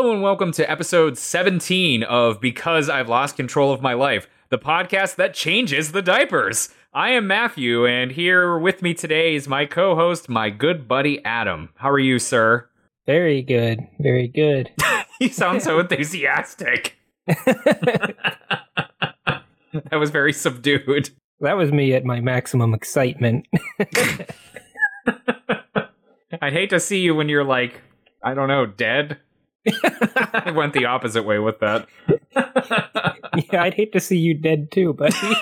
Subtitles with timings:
[0.00, 4.56] Hello and welcome to episode 17 of Because I've Lost Control of My Life, the
[4.56, 6.70] podcast that changes the diapers.
[6.94, 11.22] I am Matthew, and here with me today is my co host, my good buddy
[11.22, 11.68] Adam.
[11.74, 12.66] How are you, sir?
[13.04, 13.80] Very good.
[13.98, 14.70] Very good.
[15.20, 16.96] you sound so enthusiastic.
[17.26, 18.24] that
[19.92, 21.10] was very subdued.
[21.40, 23.46] That was me at my maximum excitement.
[26.40, 27.82] I'd hate to see you when you're like,
[28.22, 29.18] I don't know, dead.
[29.66, 31.86] I went the opposite way with that.
[33.52, 35.16] yeah, I'd hate to see you dead too, buddy.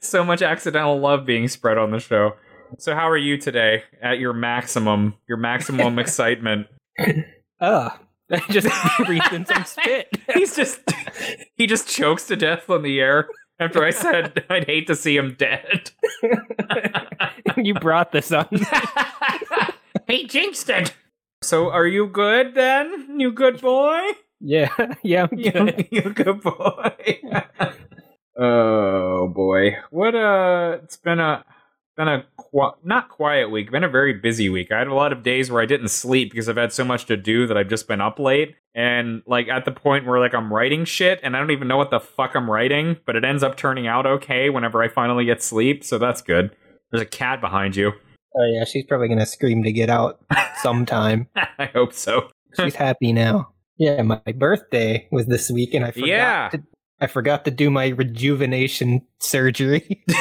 [0.00, 2.34] so much accidental love being spread on the show.
[2.78, 6.66] So how are you today at your maximum, your maximum excitement?
[6.98, 7.12] Uh,
[7.60, 7.92] Ugh.
[8.32, 8.68] I just
[9.04, 10.08] breathed in some spit.
[10.34, 10.80] He's just
[11.56, 15.16] he just chokes to death on the air after I said I'd hate to see
[15.16, 15.90] him dead.
[17.56, 18.46] you brought this on.
[20.06, 20.94] he jinxed it.
[21.42, 23.18] So are you good then?
[23.18, 24.00] You good boy?
[24.40, 24.70] Yeah,
[25.02, 25.88] yeah, I'm good.
[25.90, 27.20] You, good boy.
[28.38, 29.76] oh boy.
[29.90, 31.44] What uh it's been a
[31.96, 34.70] been a qu- not quiet week, been a very busy week.
[34.70, 37.06] I had a lot of days where I didn't sleep because I've had so much
[37.06, 40.34] to do that I've just been up late and like at the point where like
[40.34, 43.24] I'm writing shit and I don't even know what the fuck I'm writing, but it
[43.24, 46.54] ends up turning out okay whenever I finally get sleep, so that's good.
[46.90, 47.92] There's a cat behind you.
[48.36, 50.20] Oh yeah, she's probably gonna scream to get out
[50.62, 51.28] sometime.
[51.58, 52.30] I hope so.
[52.58, 53.52] she's happy now.
[53.76, 56.06] Yeah, my birthday was this week, and I forgot.
[56.06, 56.48] Yeah.
[56.52, 56.62] To,
[57.00, 60.04] I forgot to do my rejuvenation surgery.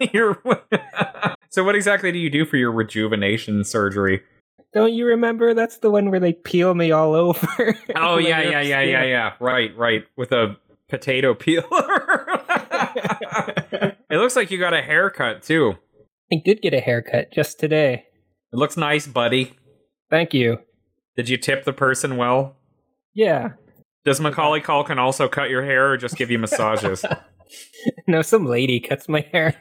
[1.50, 4.22] So what exactly do you do for your rejuvenation surgery?
[4.74, 5.54] Don't you remember?
[5.54, 7.74] That's the one where they peel me all over.
[7.96, 9.32] Oh yeah, yeah, yeah, yeah, yeah.
[9.40, 10.04] Right, right.
[10.14, 10.58] With a
[10.90, 11.64] potato peeler.
[14.10, 15.78] it looks like you got a haircut too.
[16.32, 18.04] I did get a haircut just today.
[18.52, 19.54] It looks nice, buddy.
[20.10, 20.58] Thank you.
[21.16, 22.56] Did you tip the person well?
[23.14, 23.50] Yeah.
[24.04, 27.04] Does Macaulay Culkin also cut your hair or just give you massages?
[28.06, 29.58] No, some lady cuts my hair.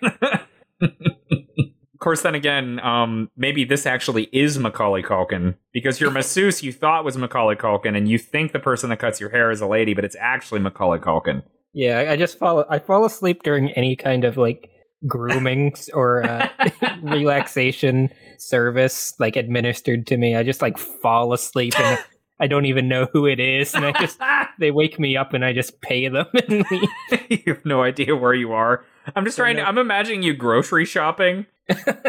[0.81, 6.71] Of course, then again, um, maybe this actually is Macaulay Culkin because your masseuse you
[6.71, 9.67] thought was Macaulay Culkin, and you think the person that cuts your hair is a
[9.67, 11.41] lady, but it's actually Macaulay Culkin.
[11.73, 12.65] Yeah, I- I just fall.
[12.69, 14.69] I fall asleep during any kind of like
[15.05, 16.49] grooming or uh,
[17.01, 20.35] relaxation service like administered to me.
[20.35, 21.99] I just like fall asleep and
[22.39, 24.19] I don't even know who it is, and I just
[24.59, 26.89] they wake me up and I just pay them and leave.
[27.29, 28.85] you have no idea where you are.
[29.15, 29.67] I'm just trying to.
[29.67, 31.47] I'm imagining you grocery shopping.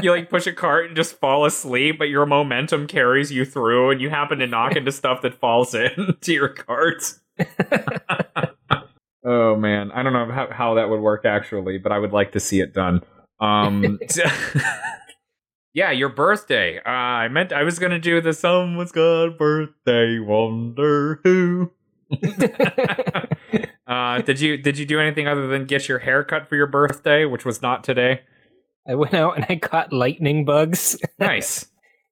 [0.03, 3.91] you like push a cart and just fall asleep, but your momentum carries you through,
[3.91, 7.15] and you happen to knock into stuff that falls into your cart.
[9.29, 12.33] Oh man, I don't know how, how that would work actually, but I would like
[12.33, 13.03] to see it done.
[13.41, 13.99] Um,
[15.75, 16.79] yeah, your birthday.
[16.79, 21.73] Uh, I meant I was gonna do the someone's got birthday, wonder who.
[23.87, 26.67] uh, did you did you do anything other than get your hair cut for your
[26.67, 28.23] birthday, which was not today?
[28.89, 31.67] I went out and I caught lightning bugs Nice.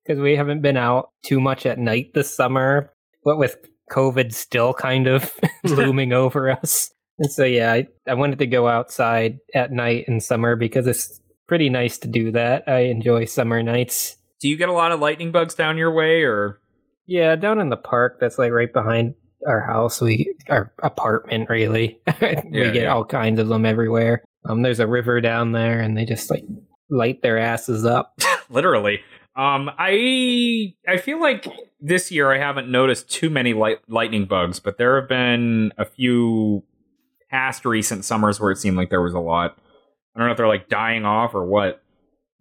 [0.04, 2.92] because we haven't been out too much at night this summer.
[3.22, 3.56] What with
[3.90, 5.32] COVID still kind of
[5.64, 6.90] looming over us.
[7.18, 11.20] And so, yeah, I, I wanted to go outside at night in summer because it's
[11.46, 12.64] pretty nice to do that.
[12.66, 14.16] I enjoy summer nights.
[14.40, 16.60] Do you get a lot of lightning bugs down your way, or
[17.06, 19.14] Yeah, down in the park that's like right behind
[19.46, 21.98] our house, we our apartment really.
[22.20, 22.92] we Yeah, get yeah.
[22.94, 24.22] all kinds of them everywhere.
[24.48, 26.44] Um, there's a river down there, and they just like
[26.90, 28.18] light their asses up.
[28.50, 29.00] literally?
[29.34, 31.46] Um, I I feel like
[31.80, 35.84] this year I haven't noticed too many light, lightning bugs, but there have been a
[35.84, 36.62] few
[37.36, 39.58] past recent summers where it seemed like there was a lot.
[40.14, 41.82] I don't know if they're like dying off or what.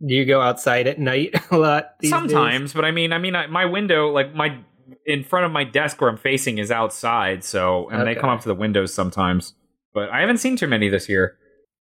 [0.05, 1.95] Do you go outside at night a lot?
[1.99, 2.17] these days?
[2.17, 4.57] Sometimes, but I mean, I mean, I, my window, like my
[5.05, 7.43] in front of my desk where I'm facing, is outside.
[7.43, 9.53] So, and they come up to the windows sometimes.
[9.93, 11.37] But I haven't seen too many this year.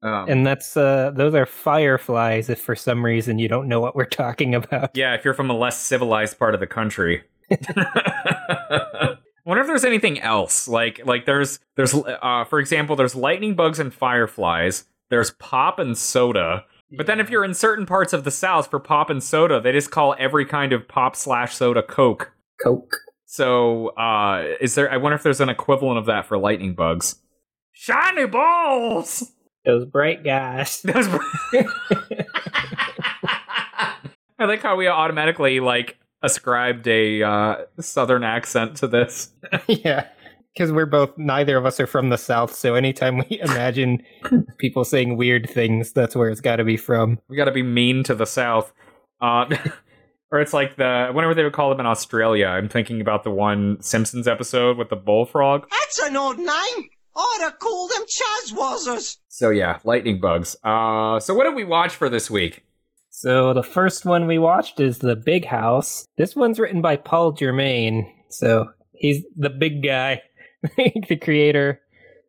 [0.03, 3.95] Um, And that's uh those are fireflies if for some reason you don't know what
[3.95, 4.91] we're talking about.
[4.95, 7.23] yeah, if you're from a less civilized part of the country.
[9.47, 13.55] I wonder if there's anything else like like there's there's uh for example there's lightning
[13.55, 16.65] bugs and fireflies there's pop and soda
[16.97, 19.71] but then if you're in certain parts of the south for pop and soda they
[19.71, 22.97] just call every kind of pop slash soda coke Coke.
[23.25, 24.91] So, uh, is there?
[24.91, 27.15] I wonder if there's an equivalent of that for lightning bugs.
[27.71, 29.31] Shiny balls.
[29.65, 30.81] Those bright guys.
[30.83, 31.07] Those.
[31.07, 31.21] Bright-
[34.39, 39.31] I like how we automatically like ascribed a uh, southern accent to this.
[39.67, 40.07] yeah.
[40.53, 44.01] Because we're both, neither of us are from the South, so anytime we imagine
[44.57, 47.19] people saying weird things, that's where it's got to be from.
[47.27, 48.73] We got to be mean to the south.
[49.21, 49.55] Uh,
[50.31, 52.47] Or it's like the whatever they would call them in Australia.
[52.47, 55.65] I'm thinking about the one Simpsons episode with the bullfrog.
[55.69, 56.89] That's an odd name.
[57.15, 59.17] I'd have called them Chazwazzers.
[59.29, 60.55] So yeah, lightning bugs.
[60.63, 62.63] Uh, so what did we watch for this week?
[63.17, 66.05] So the first one we watched is The Big House.
[66.19, 68.07] This one's written by Paul Germain.
[68.29, 70.21] So he's the big guy,
[70.77, 71.81] the creator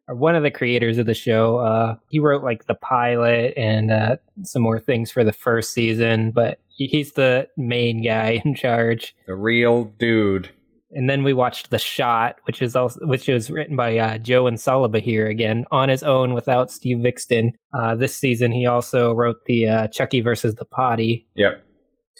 [0.09, 1.59] or one of the creators of the show.
[1.59, 6.31] Uh, he wrote like the pilot and uh, some more things for the first season,
[6.31, 9.15] but he's the main guy in charge.
[9.27, 10.49] The real dude.
[10.91, 14.45] And then we watched The Shot, which is also which was written by uh, Joe
[14.45, 17.53] Ansolabehere again on his own without Steve Viksten.
[17.75, 21.27] Uh, this season, he also wrote the uh, Chuckie versus the Potty.
[21.35, 21.63] Yep,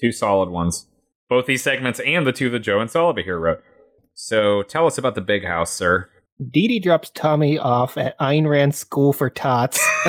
[0.01, 0.87] two solid ones.
[1.31, 3.63] Both these segments and the two that Joe Ansolabehere wrote.
[4.15, 6.11] So tell us about the big house, sir.
[6.51, 9.85] Didi drops Tommy off at Ayn Rand School for Tots.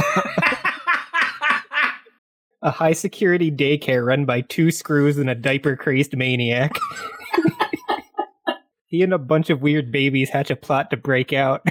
[2.61, 6.71] a high security daycare run by two screws and a diaper crazed maniac.
[8.89, 11.65] he and a bunch of weird babies hatch a plot to break out.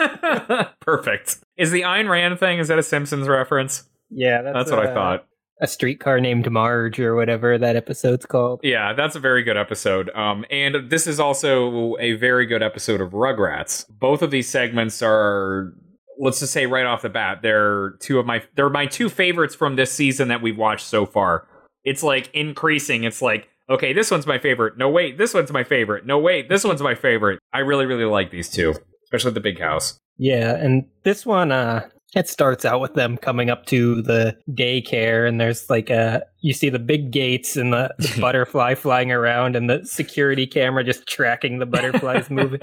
[0.80, 1.38] Perfect.
[1.56, 3.84] Is the Ayn Rand thing, is that a Simpsons reference?
[4.10, 5.26] Yeah, that's, that's what uh, I thought.
[5.60, 8.60] A streetcar named Marge or whatever that episode's called.
[8.62, 10.08] Yeah, that's a very good episode.
[10.14, 13.84] Um, and this is also a very good episode of Rugrats.
[13.90, 15.74] Both of these segments are
[16.18, 19.54] let's just say right off the bat, they're two of my they're my two favorites
[19.54, 21.46] from this season that we've watched so far.
[21.84, 23.04] It's like increasing.
[23.04, 24.76] It's like okay, this one's my favorite.
[24.78, 26.06] No, wait, this one's my favorite.
[26.06, 27.38] No, wait, this one's my favorite.
[27.52, 28.74] I really, really like these two,
[29.04, 29.98] especially the big house.
[30.16, 35.28] Yeah, and this one, uh, it starts out with them coming up to the daycare,
[35.28, 39.56] and there's like a you see the big gates and the, the butterfly flying around,
[39.56, 42.60] and the security camera just tracking the butterflies moving.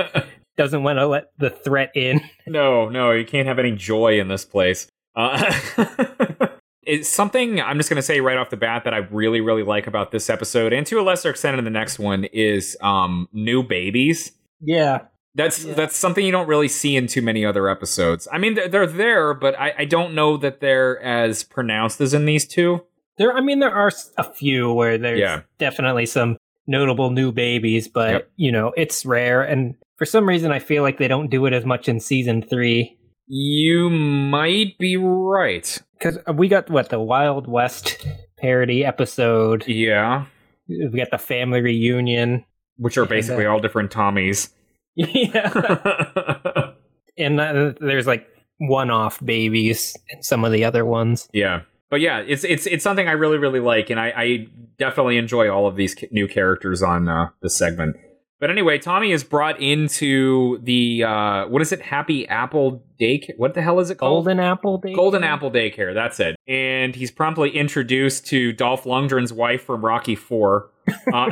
[0.57, 2.21] Doesn't want to let the threat in.
[2.47, 4.87] No, no, you can't have any joy in this place.
[5.15, 5.53] Uh,
[6.85, 9.63] it's something I'm just going to say right off the bat that I really, really
[9.63, 13.27] like about this episode, and to a lesser extent in the next one, is um,
[13.33, 14.31] new babies.
[14.61, 14.99] Yeah,
[15.35, 15.73] that's Yeah.
[15.73, 18.27] that's something you don't really see in too many other episodes.
[18.31, 22.13] I mean, they're, they're there, but I, I don't know that they're as pronounced as
[22.13, 22.83] in these two.
[23.17, 23.33] there.
[23.33, 25.41] I mean, there are a few where there's Yeah.
[25.57, 28.29] definitely some notable new babies, but Yep.
[28.38, 29.41] you know, it's rare.
[29.41, 32.41] And for some reason, I feel like they don't do it as much in season
[32.41, 32.97] three.
[33.27, 35.81] You might be right.
[35.98, 38.06] Because we got what the Wild West
[38.38, 39.68] parody episode.
[39.68, 40.25] Yeah,
[40.68, 42.45] We got the family reunion.
[42.77, 44.50] which are And, uh, basically all different Tommies.
[44.95, 45.51] yeah,
[47.18, 48.27] and uh, there's like
[48.60, 51.27] one-off babies in some of the other ones.
[51.33, 54.48] yeah, but yeah, it's it's it's something I really really like, and I, I
[54.80, 57.98] definitely enjoy all of these new characters on uh, this segment.
[58.39, 61.81] But anyway, Tommy is brought into the uh, what is it?
[61.81, 63.25] Happy Apple Day?
[63.37, 64.25] What the hell is it called?
[64.25, 64.93] Golden Apple Day.
[64.93, 66.35] Golden Apple Daycare, that's it.
[66.45, 70.69] And he's promptly introduced to Dolph Lundgren's wife from Rocky Four.
[71.13, 71.29] Uh,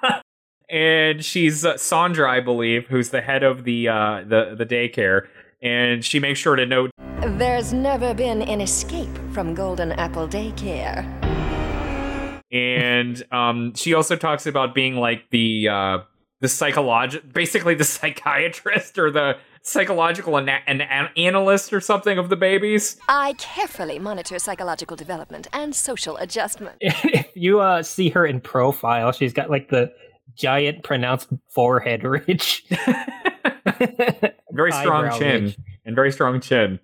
[0.70, 5.26] and she's uh, Sandra, I believe, who's the head of the uh, the the daycare.
[5.62, 6.90] And she makes sure to note
[7.20, 11.45] There's never been an escape from Golden Apple Daycare.
[12.56, 15.98] And um, she also talks about being like the uh,
[16.40, 22.28] the psychological, basically the psychiatrist or the psychological ana- an, an analyst or something of
[22.28, 22.96] the babies.
[23.08, 26.76] I carefully monitor psychological development and social adjustment.
[26.80, 29.92] if you uh, see her in profile, she's got like the
[30.36, 32.64] giant pronounced forehead ridge.
[34.52, 35.58] Very strong Eyebrow chin ridge.
[35.84, 36.78] and very strong chin.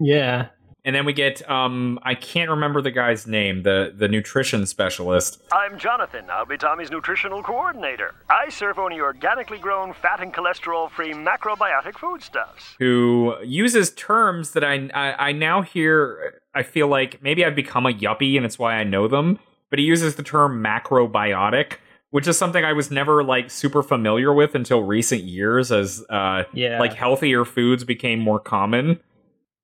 [0.00, 0.48] Yeah.
[0.84, 5.42] And then we get um I can't remember the guy's name, the the nutrition specialist.
[5.52, 6.24] I'm Jonathan.
[6.30, 8.14] I'll be Tommy's nutritional coordinator.
[8.30, 12.76] I serve only organically grown, fat and cholesterol free macrobiotic foodstuffs.
[12.78, 16.40] who uses terms that I, I I now hear.
[16.54, 19.38] I feel like maybe I've become a yuppie and it's why I know them.
[19.68, 21.74] But he uses the term macrobiotic,
[22.10, 26.44] which is something I was never like super familiar with until recent years, as uh,
[26.52, 26.80] Yeah.
[26.80, 28.98] like healthier foods became more common.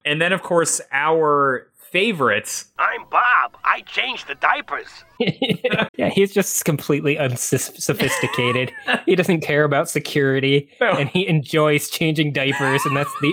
[0.07, 2.67] And then, of course, our favorites.
[2.79, 3.57] I'm Bob.
[3.65, 4.87] I changed the diapers.
[5.99, 8.73] yeah, he's just completely unsophisticated.
[9.05, 10.93] he doesn't care about security, No.
[10.93, 13.33] and he enjoys changing diapers, and that's the.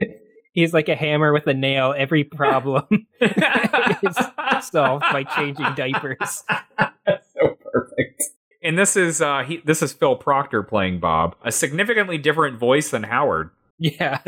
[0.52, 1.94] he's like a hammer with a nail.
[1.96, 4.16] Every problem is
[4.62, 6.44] solved by changing diapers.
[6.78, 8.22] so perfect.
[8.62, 12.90] And this is uh, he, this is Phil Proctor playing Bob, a significantly different voice
[12.90, 13.50] than Howard.
[13.82, 14.18] Yeah,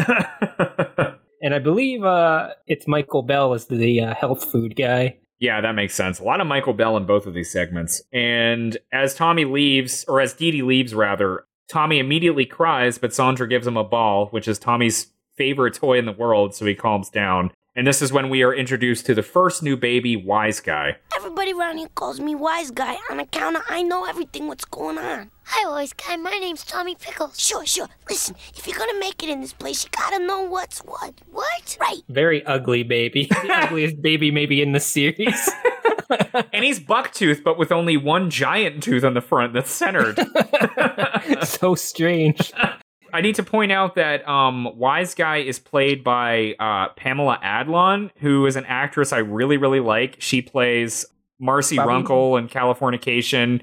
[1.42, 5.16] and I believe uh, it's Michael Bell as the uh, health food guy.
[5.40, 6.20] Yeah, that makes sense.
[6.20, 8.00] A lot of Michael Bell in both of these segments.
[8.12, 13.66] And as Tommy leaves, or as Didi leaves, rather, Tommy immediately cries, but Sandra gives
[13.66, 17.50] him a ball, which is Tommy's favorite toy in the world, so he calms down.
[17.74, 20.98] And this is when we are introduced to the first new baby, Wise Guy.
[21.16, 24.98] Everybody around here calls me Wise Guy on account of I know everything what's going
[24.98, 25.30] on.
[25.44, 26.16] Hi, Wise Guy.
[26.16, 27.40] My name's Tommy Pickles.
[27.40, 27.88] Sure, sure.
[28.10, 31.14] Listen, if you're gonna make it in this place, you gotta know what's what.
[31.30, 31.78] What?
[31.80, 32.02] Right.
[32.10, 33.30] Very ugly baby.
[33.42, 35.50] The ugliest baby maybe in the series.
[36.52, 40.20] And he's bucktooth, but with only one giant tooth on the front that's centered.
[41.42, 42.52] so strange.
[43.12, 48.10] I need to point out that um, Wise Guy is played by uh, Pamela Adlon,
[48.16, 50.16] who is an actress I really, really like.
[50.18, 51.04] She plays
[51.38, 51.88] Marcy Bobby?
[51.88, 53.62] Runkle in Californication,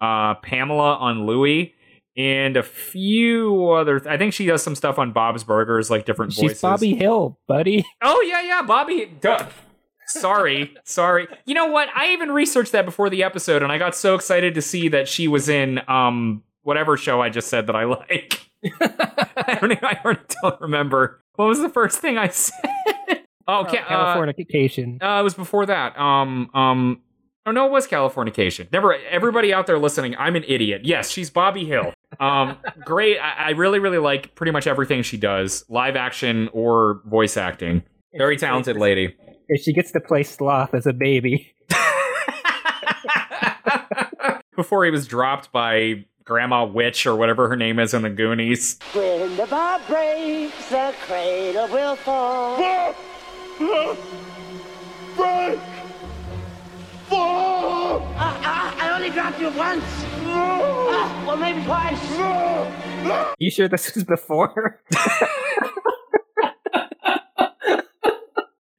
[0.00, 1.74] uh, Pamela on Louie,
[2.16, 4.02] and a few other.
[4.08, 6.60] I think she does some stuff on Bob's Burgers, like different She's voices.
[6.60, 7.84] Bobby Hill, buddy.
[8.02, 9.10] Oh yeah, yeah, Bobby.
[9.20, 9.46] Duh.
[10.06, 11.28] Sorry, sorry.
[11.46, 11.88] You know what?
[11.94, 15.08] I even researched that before the episode, and I got so excited to see that
[15.08, 18.49] she was in um whatever show I just said that I like.
[18.64, 19.72] I don't.
[19.72, 21.20] even- I don't remember.
[21.36, 22.54] What was the first thing I said?
[23.48, 25.02] Oh, ca- uh, Californication.
[25.02, 25.98] uh, it was before that.
[25.98, 27.00] Um, um,
[27.46, 28.70] oh no, it was Californication.
[28.72, 28.94] Never.
[28.94, 30.82] Everybody out there listening, I'm an idiot.
[30.84, 31.92] Yes, she's Bobby Hill.
[32.20, 33.18] Um, great.
[33.18, 37.82] I, I really, really like pretty much everything she does, live action or voice acting.
[38.16, 39.16] Very talented lady.
[39.48, 41.52] If she gets to play sloth as a baby.
[44.56, 48.78] Before he was dropped by Grandma Witch or whatever her name is in the Goonies.
[48.92, 52.56] When the bar breaks, the cradle will fall.
[57.12, 59.84] I, I, I only dropped you once.
[60.32, 63.34] Ah, well, maybe twice.
[63.38, 64.80] You sure this was before?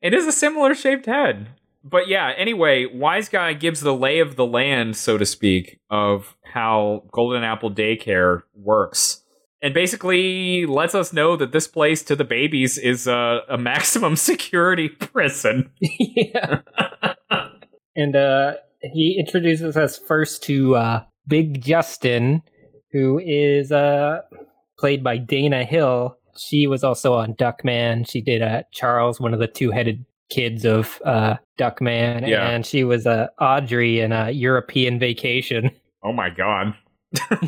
[0.01, 1.49] It is a similar shaped head.
[1.83, 6.35] But yeah, anyway, Wise Guy gives the lay of the land, so to speak, of
[6.43, 9.23] how Golden Apple Daycare works.
[9.63, 14.15] And basically lets us know that this place to the babies is a, a maximum
[14.15, 15.71] security prison.
[15.79, 16.61] yeah.
[17.95, 22.41] and uh he introduces us first to uh Big Justin,
[22.91, 24.21] who is uh
[24.79, 26.17] played by Dana Hill.
[26.37, 28.09] She was also on Duckman.
[28.09, 32.49] She did uh Charles, one of the two-headed kids of uh Duckman, Yeah.
[32.49, 35.69] and she was uh Audrey in a European Vacation.
[36.03, 36.73] Oh my god.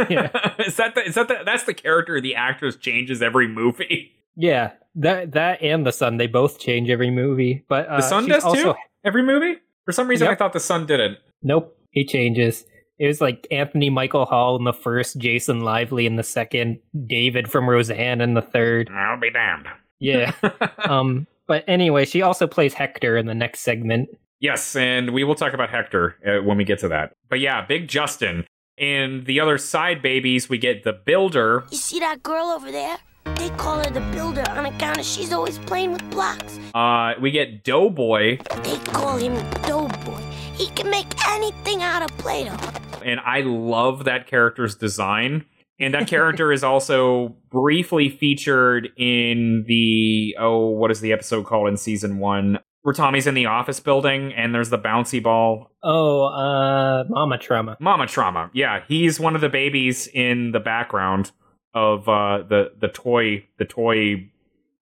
[0.07, 0.29] Yeah.
[0.59, 4.11] is that the, is that the, that's the character the actress changes every movie?
[4.35, 7.65] Yeah, that that and the Sun, they both change every movie.
[7.67, 8.79] But uh, The Sun does also, too?
[9.03, 9.59] Every movie?
[9.85, 11.17] For some reason I thought the sun didn't.
[11.41, 12.63] Nope, he changes.
[12.99, 17.49] It was like Anthony Michael Hall in the first, Jason Lively in the second, David
[17.49, 18.89] from Roseanne in the third.
[18.93, 19.65] I'll be damned.
[19.99, 20.31] Yeah.
[20.77, 21.25] um.
[21.53, 24.09] But anyway, she also plays Hector in the next segment.
[24.39, 27.13] Yes, and we will talk about Hector uh, when we get to that.
[27.29, 28.47] But yeah, Big Justin.
[28.75, 31.63] And the other side babies, we get the Builder.
[31.69, 32.97] You see that girl over there?
[33.35, 36.59] They call her the builder on account of she's always playing with blocks.
[36.73, 39.35] Uh, we get Doughboy, They call him
[39.67, 40.21] Doughboy.
[40.55, 42.57] He can make anything out of Play-Doh.
[43.05, 45.45] and I love that character's design.
[45.79, 51.67] And that character is also briefly featured in the oh, what is the episode called
[51.67, 52.59] in season one?
[52.83, 55.71] Where Tommy's in the office building and there's the bouncy ball.
[55.83, 57.77] Oh, uh, Mama Trauma.
[57.79, 58.51] Mama Trauma.
[58.53, 61.31] Yeah, he's one of the babies in the background
[61.73, 64.29] of uh, the the toy the toy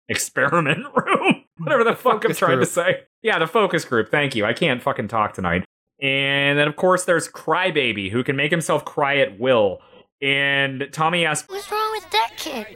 [0.07, 1.43] experiment room.
[1.57, 2.67] Whatever the, fuck I'm trying group.
[2.67, 3.01] to say.
[3.21, 4.09] Yeah, the focus group.
[4.09, 4.45] Thank you.
[4.45, 5.65] I can't fucking talk tonight.
[6.01, 9.79] And then of course there's Crybaby, who can make himself cry at will.
[10.21, 12.67] And Tommy asks, What's wrong with that kid?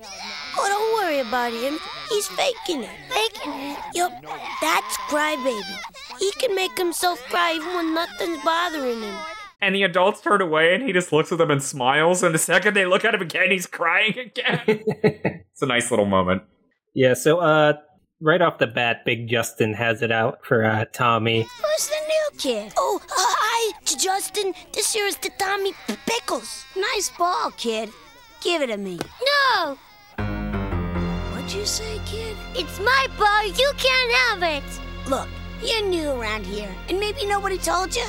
[0.57, 1.77] Oh, don't worry about him.
[2.09, 2.89] He's faking it.
[3.09, 3.79] Faking it.
[3.93, 4.13] Yup,
[4.62, 5.62] that's Crybaby.
[6.19, 9.15] He can make himself cry even when nothing's bothering him.
[9.62, 12.23] and the adults turn away, and he just looks at them and smiles.
[12.23, 14.62] And the second they look at him again, he's crying again.
[14.67, 16.43] it's a nice little moment.
[16.93, 17.13] Yeah.
[17.13, 17.73] So, uh,
[18.24, 21.42] right off the bat, Big Justin has it out for uh, Tommy.
[21.42, 22.74] Who's the new kid?
[22.77, 24.53] Oh, uh, hi, J- Justin.
[24.72, 25.74] This here is the Tommy
[26.08, 26.63] Pickles.
[26.75, 27.89] Nice ball, kid.
[28.42, 28.98] Give it to me.
[29.58, 29.77] No!
[31.34, 32.36] What'd you say, kid?
[32.56, 33.46] It's my ball.
[33.46, 35.10] You can't have it.
[35.10, 35.27] Look,
[35.62, 38.06] you're new around here, and maybe nobody told you.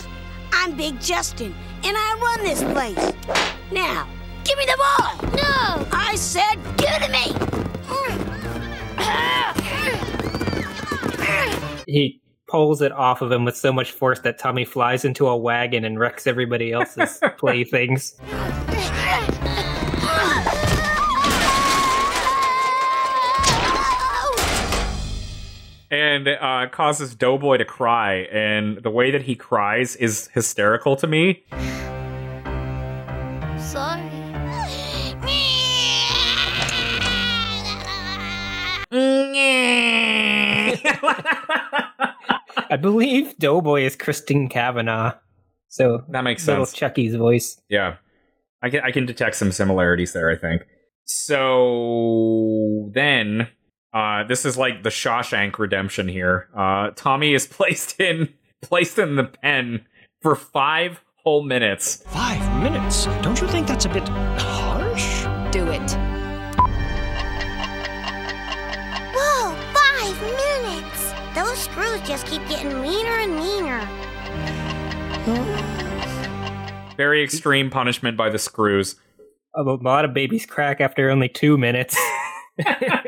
[0.53, 1.53] I'm Big Justin,
[1.83, 3.13] and I run this place.
[3.73, 4.07] Now,
[4.45, 5.31] give me the ball.
[5.33, 5.87] No!
[5.91, 8.34] I said, give it to me.
[11.87, 15.37] He pulls it off of him with so much force that Tommy flies into a
[15.37, 18.17] wagon and wrecks everybody else's playthings.
[25.91, 28.27] and uh, causes Doughboy to cry.
[28.33, 31.45] And the way that he cries is hysterical to me.
[33.59, 33.94] Sorry.
[42.71, 45.15] I believe Doughboy is Christine Cavanaugh.
[45.69, 46.79] So that makes little sense.
[46.79, 47.61] Chuckie's voice.
[47.69, 47.97] Yeah.
[48.63, 50.63] I can I can detect some similarities there, I think.
[51.05, 53.49] So then
[53.93, 56.49] uh this is like the Shawshank redemption here.
[56.57, 58.33] Uh Tommy is placed in
[58.63, 59.85] placed in the pen
[60.23, 62.05] for 5 whole minutes.
[62.07, 63.07] Five minutes?
[63.23, 65.25] Don't you think that's a bit harsh?
[65.53, 66.04] Do it.
[72.05, 73.81] Just keep getting meaner and meaner.
[76.97, 78.97] Very extreme punishment by the screws.
[79.57, 81.97] A lot of babies crack after only two minutes.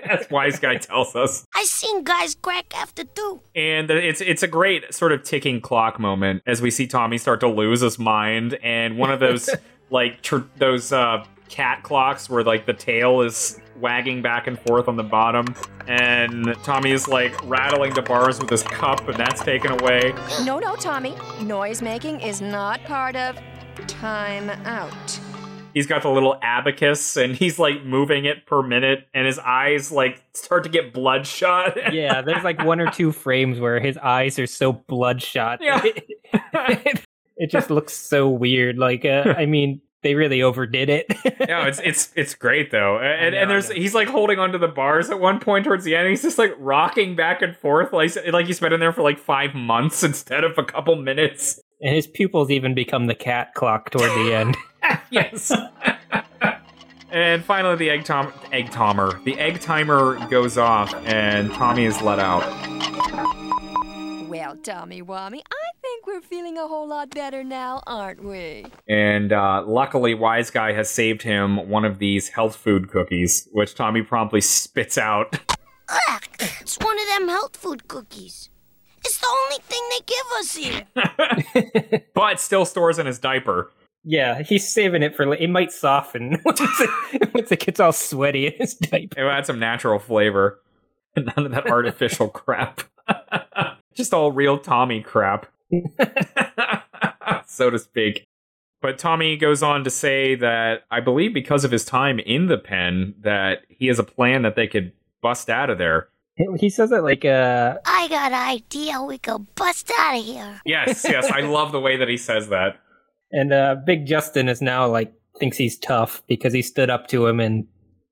[0.08, 1.44] As wise guy tells us.
[1.54, 3.40] I seen guys crack after two.
[3.54, 7.40] And it's it's a great sort of ticking clock moment as we see Tommy start
[7.40, 9.48] to lose his mind, and one of those
[9.90, 14.88] like tr- those uh, cat clocks where like the tail is wagging back and forth
[14.88, 15.54] on the bottom,
[15.86, 20.14] and Tommy is like rattling the bars with his cup, and that's taken away.
[20.44, 21.14] No, no, Tommy.
[21.42, 23.38] Noise making is not part of
[23.86, 25.20] time out.
[25.74, 29.92] He's got the little abacus, and he's like moving it per minute, and his eyes
[29.92, 31.76] like start to get bloodshot.
[31.92, 35.58] yeah, there's like one or two frames where his eyes are so bloodshot.
[35.60, 35.82] Yeah.
[37.36, 38.78] it just looks so weird.
[38.78, 41.08] Like, uh, I mean, they really overdid it.
[41.48, 44.68] no, it's it's it's great though, and know, and there's he's like holding onto the
[44.68, 46.08] bars at one point towards the end.
[46.08, 49.18] He's just like rocking back and forth, like like he's been in there for like
[49.18, 51.60] five months instead of a couple minutes.
[51.80, 54.56] and his pupils even become the cat clock toward the end.
[55.10, 55.52] yes.
[57.10, 62.00] and finally, the egg tom egg timer the egg timer goes off, and Tommy is
[62.00, 62.44] let out.
[64.38, 68.66] Well, Tommy Wammy, I think we're feeling a whole lot better now, aren't we?
[68.86, 73.74] And uh, luckily, Wise Guy has saved him one of these health food cookies, which
[73.74, 75.38] Tommy promptly spits out.
[75.88, 78.50] Ugh, it's one of them health food cookies.
[79.06, 82.02] It's the only thing they give us here.
[82.14, 83.72] but still stores in his diaper.
[84.04, 85.24] Yeah, he's saving it for.
[85.24, 89.18] la- It might soften once it, once it gets all sweaty in his diaper.
[89.18, 90.60] It will add some natural flavor.
[91.16, 92.82] None of that artificial crap.
[93.96, 95.46] Just all real Tommy crap.
[97.46, 98.26] so to speak.
[98.82, 102.58] But Tommy goes on to say that I believe because of his time in the
[102.58, 106.08] pen that he has a plan that they could bust out of there.
[106.58, 109.02] He says it like uh I got an idea.
[109.02, 110.60] We could bust out of here.
[110.66, 112.76] Yes, yes, I love the way that he says that.
[113.32, 117.26] and uh Big Justin is now like thinks he's tough because he stood up to
[117.26, 117.66] him and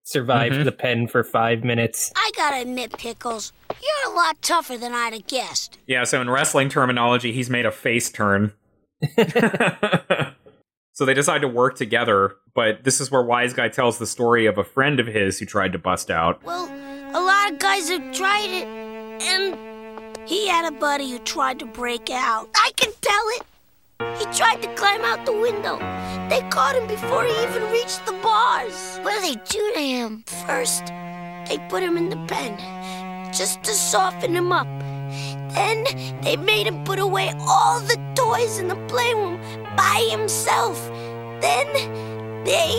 [0.04, 0.64] survived Mhm.
[0.64, 2.12] the pen for five minutes.
[2.14, 5.78] I gotta admit, Pickles, you're a lot tougher than I'd have guessed.
[5.86, 8.52] Yeah, so in wrestling terminology, he's made a face turn.
[10.92, 14.46] so they decide to work together, but this is where Wise Guy tells the story
[14.46, 16.42] of a friend of his who tried to bust out.
[16.44, 16.64] Well,
[17.14, 18.66] a lot of guys have tried it,
[19.22, 22.48] and he had a buddy who tried to break out.
[22.54, 23.42] I can tell it.
[24.00, 25.78] He tried to climb out the window.
[26.28, 28.98] They caught him before he even reached the bars.
[29.02, 30.24] What did they do to him?
[30.46, 30.87] First,
[31.48, 32.59] they put him in the pen,
[33.33, 34.66] just to soften him up.
[35.54, 35.85] Then
[36.22, 39.40] they made him put away all the toys in the playroom
[39.76, 40.78] by himself.
[41.40, 41.72] Then
[42.44, 42.74] they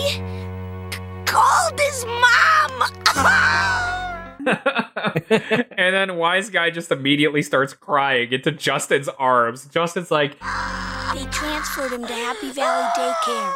[1.24, 4.02] called his mom.
[5.76, 9.66] and then Wise Guy just immediately starts crying into Justin's arms.
[9.66, 10.38] Justin's like,
[11.14, 13.52] They transferred him to Happy Valley Daycare.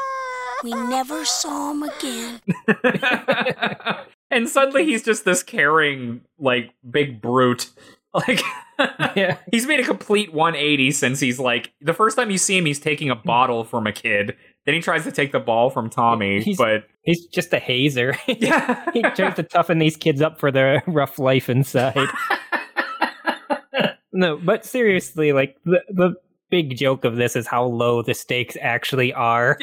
[0.63, 2.41] We never saw him again.
[4.31, 7.71] and suddenly he's just this caring, like, big brute.
[8.13, 8.41] Like,
[9.15, 9.37] Yeah.
[9.53, 12.81] he's made a complete 180 since he's like, the first time you see him, he's
[12.81, 14.35] taking a bottle from a kid.
[14.67, 18.15] Then he tries to take the ball from Tommy, He's- but He's just a hazer.
[18.27, 21.97] yeah, he tries to toughen these kids up for their rough life inside.
[24.13, 26.15] no, but seriously, like the the
[26.51, 29.59] big joke of this is how low the stakes actually are.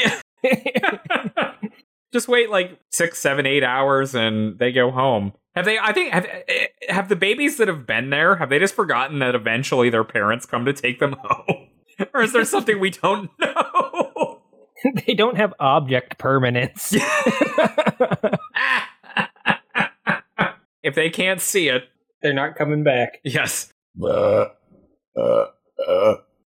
[2.14, 5.34] just wait like six, seven, eight hours, and they go home.
[5.56, 5.78] Have they?
[5.78, 8.36] I think have eh, have the babies that have been there.
[8.38, 11.68] Have they just forgotten that eventually their parents come to take them home,
[12.14, 13.87] or is there something we don't know?
[15.08, 16.94] they don't have object permanence.
[20.84, 21.84] if they can't see it,
[22.22, 23.20] They're not coming back.
[23.24, 23.72] yes.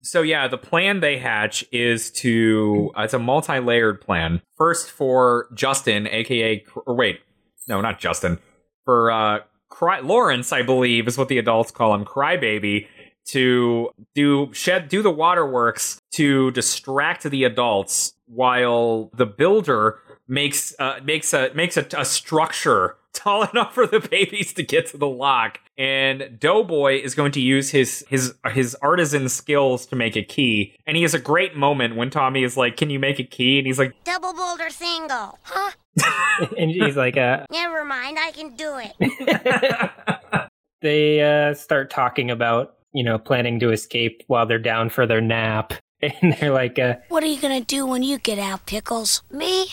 [0.06, 4.42] So yeah, the plan they hatch is to uh, it's a multi-layered plan.
[4.58, 7.22] First for Justin, aka or wait,
[7.68, 8.40] no, not Justin.
[8.86, 12.88] For uh Cry- Lawrence, I believe is what the adults call him, Crybaby,
[13.26, 21.00] to do shed do the waterworks to distract the adults while the builder makes uh,
[21.04, 25.08] makes a makes a, a structure tall enough for the babies to get to the
[25.08, 25.60] lock.
[25.78, 30.76] And Doughboy is going to use his his his artisan skills to make a key.
[30.86, 33.58] And he has a great moment when Tommy is like, "Can you make a key?"
[33.58, 35.40] And he's like, Double boulder single.
[35.44, 35.72] Huh?
[36.58, 40.50] and he's like, uh, Never mind, I can do it.
[40.82, 45.22] they uh, start talking about, you know, planning to escape while they're down for their
[45.22, 45.74] nap.
[46.22, 49.22] And they're like, uh, What are you gonna do when you get out, Pickles?
[49.32, 49.68] Me?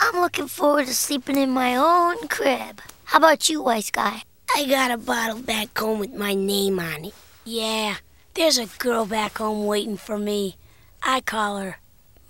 [0.00, 2.80] I'm looking forward to sleeping in my own crib.
[3.04, 4.22] How about you, Wise Guy?
[4.56, 7.14] I got a bottle back home with my name on it.
[7.44, 7.96] Yeah,
[8.32, 10.56] there's a girl back home waiting for me.
[11.02, 11.78] I call her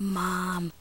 [0.01, 0.73] Mom.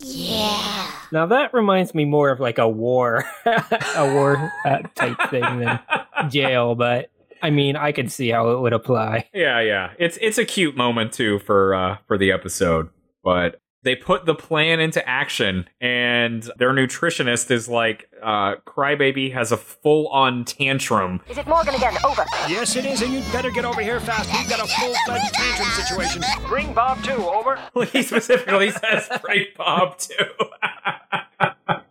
[0.00, 0.90] Yeah.
[1.12, 5.80] now that reminds me more of like a war, a war uh, type thing than
[6.28, 6.74] jail.
[6.74, 7.08] But
[7.42, 9.28] I mean, I can see how it would apply.
[9.34, 9.90] Yeah, yeah.
[9.98, 12.90] It's it's a cute moment too for uh for the episode.
[13.24, 19.50] But they put the plan into action and their nutritionist is like uh Crybaby has
[19.50, 21.20] a full on tantrum.
[21.28, 21.94] Is it Morgan again?
[22.04, 22.24] Over.
[22.48, 24.30] Yes, it is, and you'd better get over here fast.
[24.32, 26.22] We've got a full-fledged tantrum situation.
[26.46, 27.58] Bring Bob too, over.
[27.86, 30.14] he specifically says bring Bob too.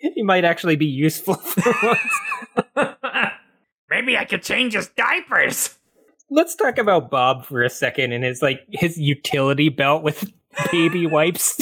[0.00, 2.97] He might actually be useful for once.
[3.98, 5.76] Maybe I could change his diapers.
[6.30, 10.30] Let's talk about Bob for a second and his like his utility belt with
[10.70, 11.60] baby wipes.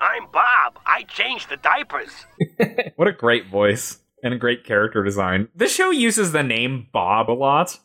[0.00, 0.78] I'm Bob.
[0.86, 2.12] I change the diapers.
[2.94, 5.48] What a great voice and a great character design.
[5.52, 7.76] This show uses the name Bob a lot.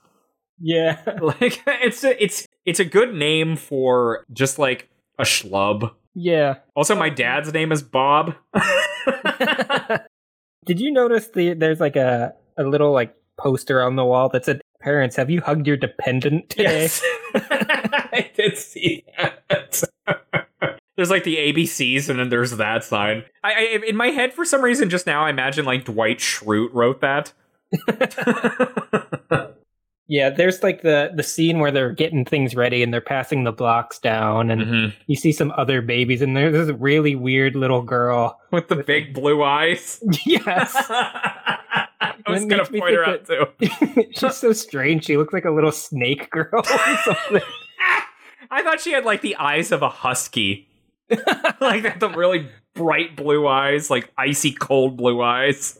[0.59, 0.99] yeah.
[1.19, 5.95] Like it's a, it's it's a good name for just like a schlub.
[6.13, 6.57] Yeah.
[6.75, 8.35] Also, my dad's name is Bob.
[10.65, 14.45] Did you notice the there's like a a little like poster on the wall that
[14.45, 16.83] said parents have you hugged your dependent today?
[16.83, 17.01] Yes.
[17.33, 19.83] I did see that.
[20.95, 23.23] there's like the ABCs, and then there's that sign.
[23.43, 26.69] I, I in my head for some reason just now I imagine like Dwight Schrute
[26.73, 27.33] wrote that.
[30.07, 33.51] Yeah, there's like the the scene where they're getting things ready and they're passing the
[33.53, 34.93] blocks down and Mhm.
[35.07, 38.39] you see some other babies and there's this really weird little girl.
[38.51, 40.03] With the big blue eyes.
[40.25, 40.75] Yes.
[40.89, 41.87] I
[42.27, 43.45] was gonna point her out too.
[44.11, 45.05] She's so strange.
[45.05, 46.63] She looks like a little snake girl or
[47.03, 47.41] something.
[48.51, 50.67] I thought she had like the eyes of a husky.
[51.61, 55.79] like that, the really bright blue eyes, like icy cold blue eyes.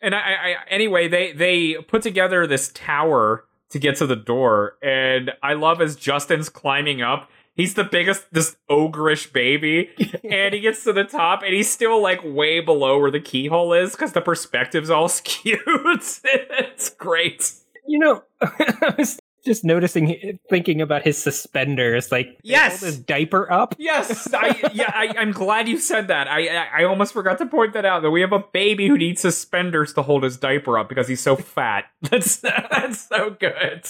[0.00, 4.76] And I, I, anyway, they they put together this tower to get to the door,
[4.82, 7.30] and I love as Justin's climbing up.
[7.54, 9.90] He's the biggest, this ogreish baby,
[10.30, 13.72] and he gets to the top, and he's still like way below where the keyhole
[13.72, 15.58] is because the perspective's all skewed.
[15.64, 17.52] it's great.
[17.86, 22.12] You know, I was just noticing, thinking about his suspenders.
[22.12, 22.80] Like, Yes!
[22.82, 23.74] his diaper up.
[23.78, 26.28] Yes, I, yeah, I, I'm glad you said that.
[26.28, 28.02] I, I I almost forgot to point that out.
[28.02, 31.22] That we have a baby who needs suspenders to hold his diaper up because he's
[31.22, 31.86] so fat.
[32.02, 33.86] That's that's so good.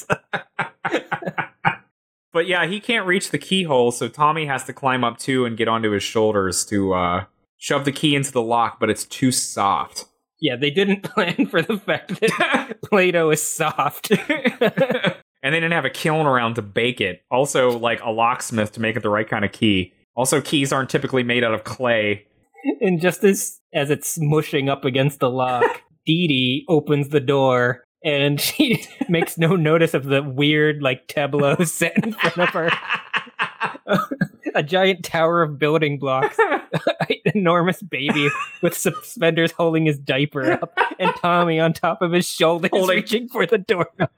[2.32, 5.56] but yeah, he can't reach the keyhole, so Tommy has to climb up too and
[5.56, 7.24] get onto his shoulders to uh,
[7.56, 8.78] shove the key into the lock.
[8.80, 10.06] But it's too soft.
[10.40, 14.12] Yeah, they didn't plan for the fact that Play-Doh is soft.
[15.48, 17.22] And they didn't have a kiln around to bake it.
[17.30, 19.94] Also, like a locksmith to make it the right kind of key.
[20.14, 22.26] Also, keys aren't typically made out of clay.
[22.82, 25.64] and just as as it's mushing up against the lock,
[26.04, 31.96] Didi opens the door and she makes no notice of the weird like tableau set
[32.04, 32.70] in front of her.
[34.54, 38.28] a giant tower of building blocks, an enormous baby
[38.60, 43.28] with suspenders holding his diaper up, and Tommy on top of his shoulders Holding- reaching
[43.28, 44.10] for the doorknob.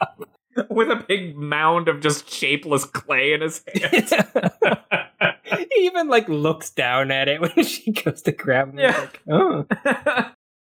[0.70, 4.12] with a big mound of just shapeless clay in his hands.
[5.44, 8.78] he even like looks down at it when she goes to grab him.
[8.78, 8.98] Yeah.
[8.98, 9.66] like, oh.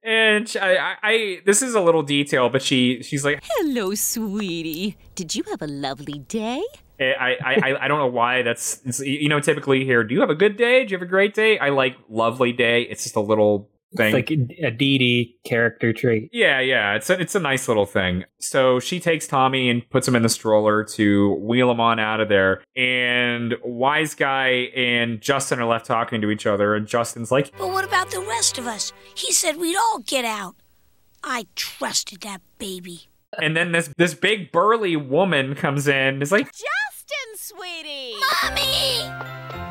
[0.03, 3.94] and she, I, I, I, this is a little detail, but she, she's like, Hello,
[3.94, 4.97] sweetie.
[5.14, 6.62] Did you have a lovely day?
[6.99, 10.14] Eh, I, I, I, I don't know why that's, it's, you know, typically here, do
[10.14, 10.85] you have a good day?
[10.85, 11.59] Do you have a great day?
[11.59, 12.83] I like lovely day.
[12.83, 14.14] It's just a little thing.
[14.14, 14.30] It's like
[14.62, 16.30] a Didi character trait.
[16.33, 18.24] Yeah, yeah, it's a, it's a nice little thing.
[18.40, 22.20] So she takes Tommy and puts him in the stroller to wheel him on out
[22.20, 22.62] of there.
[22.76, 26.74] And Wise Guy and Justin are left talking to each other.
[26.74, 28.92] And Justin's like, But what about the rest of us?
[29.14, 30.57] He said we'd all get out.
[31.22, 33.09] I trusted that baby.
[33.40, 35.94] and then this this big burly woman comes in.
[36.14, 38.14] and Is like, Justin, sweetie.
[38.42, 39.63] Mommy!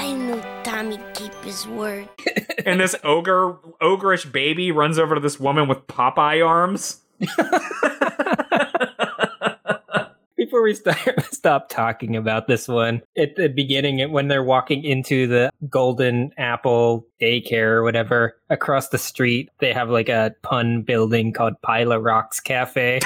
[0.00, 2.08] I knew Tommy'd keep his word.
[2.64, 7.02] and this ogre ogreish baby runs over to this woman with Popeye arms.
[7.18, 7.44] Before
[10.38, 15.26] before we start, stop talking about this one, at the beginning, when they're walking into
[15.26, 21.34] the Golden Apple daycare or whatever, across the street, they have like a pun building
[21.34, 23.00] called Pila Rocks Cafe.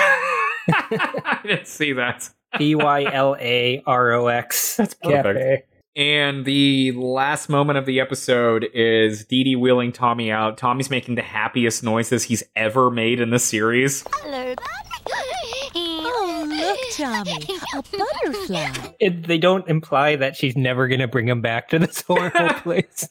[0.68, 2.30] I didn't see that.
[2.56, 4.76] P Y L A R O X.
[4.76, 5.73] That's perfect.
[5.96, 10.58] And the last moment of the episode is Didi wheeling Tommy out.
[10.58, 14.04] Tommy's making the happiest noises he's ever made in the series.
[14.22, 14.54] Hello.
[15.76, 18.92] Oh, look, Tommy, a butterfly.
[19.00, 22.48] It, they don't imply that she's never going to bring him back to this horrible
[22.62, 23.08] place.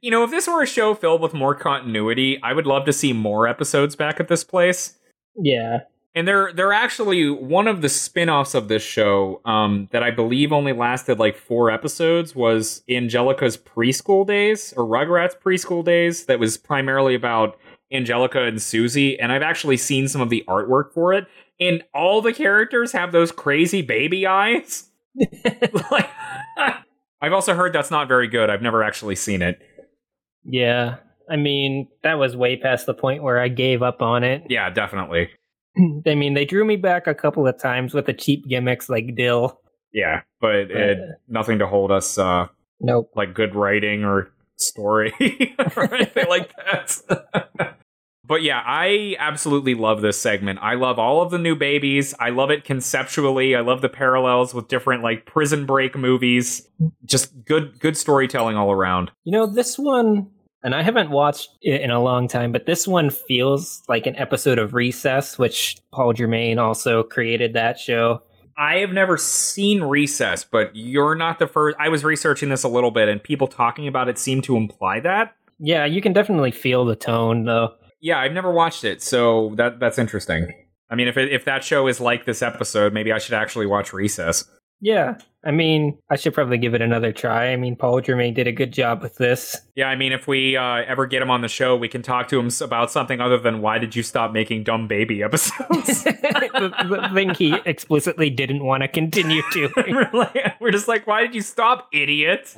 [0.00, 2.92] You know, if this were a show filled with more continuity, I would love to
[2.92, 4.98] see more episodes back at this place.
[5.36, 5.80] Yeah.
[6.14, 10.52] And they're they're actually one of the spin-offs of this show um, that I believe
[10.52, 16.56] only lasted like four episodes was Angelica's preschool days or Rugrats preschool days that was
[16.58, 17.56] primarily about
[17.92, 21.26] Angelica and Susie and I've actually seen some of the artwork for it
[21.60, 24.90] and all the characters have those crazy baby eyes.
[25.90, 26.08] like,
[27.20, 28.48] I've also heard that's not very good.
[28.48, 29.60] I've never actually seen it.
[30.44, 30.96] Yeah.
[31.28, 34.44] I mean, that was way past the point where I gave up on it.
[34.48, 35.28] Yeah, definitely.
[36.06, 39.14] I mean, they drew me back a couple of times with the cheap gimmicks like
[39.14, 39.60] Dill.
[39.92, 42.46] Yeah, but it, nothing to hold us uh
[42.80, 43.10] Nope.
[43.14, 45.12] like good writing or story
[45.76, 47.76] or anything like that.
[48.24, 50.60] but yeah, I absolutely love this segment.
[50.62, 52.14] I love all of the new babies.
[52.20, 53.54] I love it conceptually.
[53.56, 56.68] I love the parallels with different like prison break movies.
[57.04, 59.10] Just good good storytelling all around.
[59.24, 60.30] You know, this one,
[60.62, 64.16] and I haven't watched it in a long time, but this one feels like an
[64.16, 68.22] episode of Recess, which Paul Germain also created that show.
[68.58, 71.76] I have never seen Recess, but you're not the first.
[71.80, 75.00] I was researching this a little bit, and people talking about it seem to imply
[75.00, 75.34] that.
[75.58, 77.74] Yeah, you can definitely feel the tone, though.
[78.02, 80.52] Yeah, I've never watched it, so that that's interesting.
[80.90, 83.66] I mean, if it, if that show is like this episode, maybe I should actually
[83.66, 84.44] watch Recess.
[84.80, 87.52] Yeah, I mean, I should probably give it another try.
[87.52, 89.60] I mean, Paul Germain did a good job with this.
[89.74, 92.28] Yeah, I mean, if we uh, ever get him on the show, we can talk
[92.28, 96.04] to him about something other than why did you stop making dumb baby episodes?
[96.04, 99.72] the, the thing he explicitly didn't want to continue doing.
[100.60, 102.56] we're, just like, why did you stop, idiot?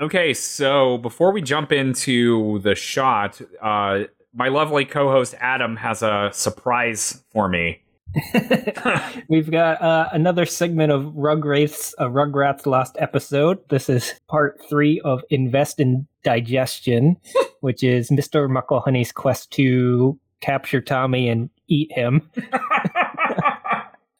[0.00, 6.30] Okay, so before we jump into the shot, uh, my lovely co-host Adam has a
[6.32, 7.82] surprise for me.
[9.28, 13.58] We've got uh, another segment of Rugrats, a Rugrats Lost episode.
[13.68, 17.16] This is part three of Invest in Digestion,
[17.60, 18.48] which is Mr.
[18.48, 22.30] Mucklehoney's quest to capture Tommy and eat him.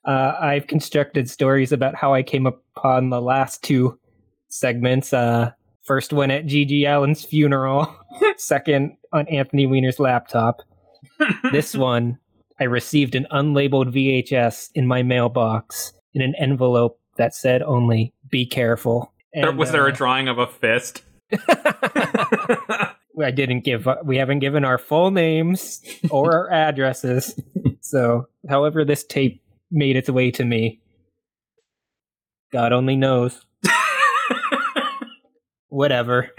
[0.04, 3.98] uh, I've constructed stories about how I came upon the last two
[4.48, 5.12] segments.
[5.12, 7.94] Uh, first one at GG Allin's funeral,
[8.36, 10.62] second on Anthony Weiner's laptop.
[11.52, 12.18] this one,
[12.60, 18.46] I received an unlabeled VHS in my mailbox in an envelope that said only "Be
[18.46, 21.02] careful." There, And, was there uh, a drawing of a fist?
[23.20, 23.88] I didn't give.
[24.04, 27.38] We haven't given our full names or our addresses.
[27.80, 30.80] So, however, this tape made its way to me,
[32.52, 33.44] God only knows.
[35.68, 36.30] Whatever.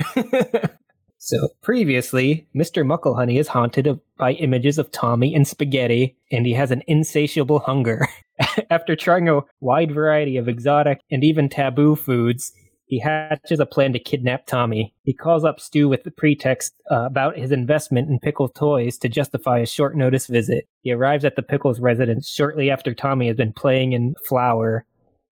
[1.21, 2.85] So, previously, Mr.
[2.85, 8.07] Mucklehoney is haunted by images of Tommy and spaghetti, and he has an insatiable hunger.
[8.69, 12.53] After trying a wide variety of exotic and even taboo foods,
[12.85, 14.95] he hatches a plan to kidnap Tommy.
[15.03, 19.09] He calls up Stu with the pretext uh, about his investment in Pickle Toys to
[19.09, 20.69] justify a short notice visit.
[20.83, 24.85] He arrives at the Pickles residence shortly after Tommy has been playing in flour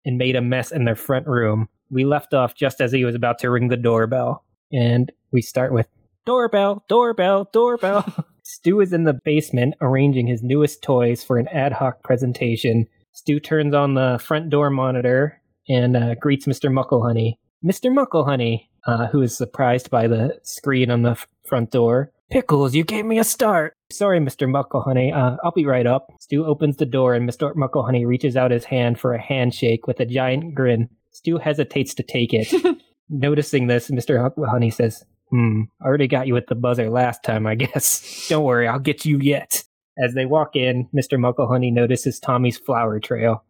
[0.06, 1.70] and made a mess in their front room.
[1.90, 4.44] We left off just as he was about to ring the doorbell.
[4.72, 5.88] And we start with
[6.26, 8.26] doorbell, doorbell, doorbell.
[8.44, 12.88] Stu is in the basement arranging his newest toys for an ad hoc presentation.
[13.12, 16.72] Stu turns on the front door monitor and uh, greets Mr.
[16.72, 17.38] Mucklehoney.
[17.66, 17.92] Mr.
[17.92, 22.12] Mucklehoney, uh, who is surprised by the screen on the f- front door.
[22.30, 23.74] Pickles, you gave me a start.
[23.92, 24.48] Sorry, Mr.
[24.48, 25.14] Mucklehoney.
[25.16, 26.14] Uh, I'll be right up.
[26.20, 27.54] Stu opens the door and Mr.
[27.56, 30.90] Mucklehoney reaches out his hand for a handshake with a giant grin.
[31.12, 32.54] Stu hesitates to take it.
[33.10, 34.20] Noticing this, Mr.
[34.20, 38.28] Mucklehoney says, Hmm, I already got you with the buzzer last time, I guess.
[38.30, 39.64] Don't worry, I'll get you yet.
[40.04, 41.18] As they walk in, Mr.
[41.18, 43.44] Mucklehoney notices Tommy's flower trail.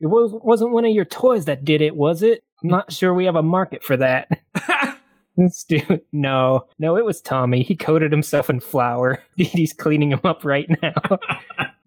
[0.00, 2.42] It was, wasn't one of your toys that did it, was it?
[2.62, 4.28] I'm not sure we have a market for that.
[5.48, 5.80] Stu,
[6.12, 7.62] no, no, it was Tommy.
[7.62, 9.22] He coated himself in flour.
[9.36, 10.92] He's cleaning him up right now.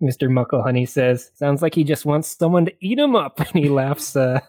[0.01, 0.29] Mr.
[0.29, 4.15] Mucklehoney says, "Sounds like he just wants someone to eat him up." And he laughs
[4.15, 4.39] uh,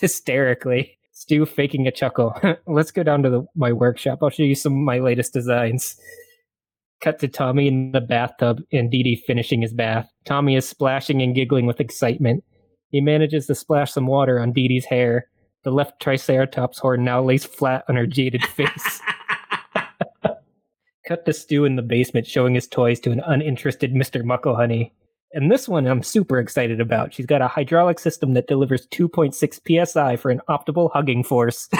[0.00, 0.98] hysterically.
[1.24, 2.38] Stu faking a chuckle.
[2.66, 4.18] Let's go down to the, my workshop.
[4.20, 5.96] I'll show you some of my latest designs.
[7.00, 10.06] Cut to Tommy in the bathtub and Didi finishing his bath.
[10.26, 12.44] Tommy is splashing and giggling with excitement.
[12.90, 15.30] He manages to splash some water on Didi's hair.
[15.62, 19.00] The left Triceratops horn now lays flat on her jaded face.
[21.08, 24.22] Cut to Stu in the basement showing his toys to an uninterested Mr.
[24.22, 24.90] Mucklehoney.
[25.34, 27.12] And this one I'm super excited about.
[27.12, 31.68] She's got a hydraulic system that delivers 2.6 psi for an optimal hugging force.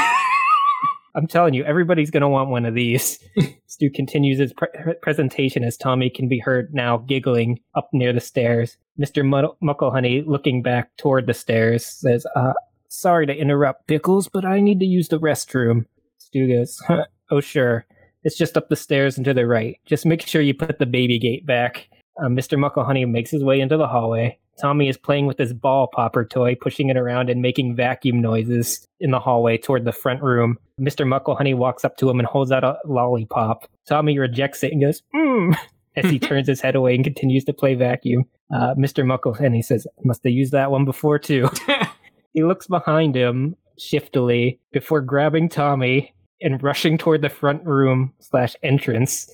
[1.14, 3.20] I'm telling you, everybody's going to want one of these.
[3.66, 8.20] Stu continues his pre- presentation as Tommy can be heard now giggling up near the
[8.20, 8.76] stairs.
[9.00, 9.24] Mr.
[9.24, 12.54] Mud- Mucklehoney, looking back toward the stairs, says, uh,
[12.88, 15.84] Sorry to interrupt, Pickles, but I need to use the restroom.
[16.18, 16.82] Stu goes,
[17.30, 17.86] Oh, sure.
[18.24, 19.78] It's just up the stairs and to the right.
[19.86, 21.88] Just make sure you put the baby gate back.
[22.18, 22.58] Uh, Mr.
[22.58, 24.38] Mucklehoney makes his way into the hallway.
[24.60, 28.86] Tommy is playing with his ball popper toy, pushing it around and making vacuum noises
[29.00, 30.58] in the hallway toward the front room.
[30.80, 31.06] Mr.
[31.06, 33.68] Mucklehoney walks up to him and holds out a lollipop.
[33.86, 35.56] Tommy rejects it and goes, mmm,
[35.96, 38.24] as he turns his head away and continues to play vacuum.
[38.54, 39.04] Uh, Mr.
[39.04, 41.48] Mucklehoney says, must have used that one before too.
[42.32, 48.54] he looks behind him shiftily before grabbing Tommy and rushing toward the front room slash
[48.62, 49.30] entrance.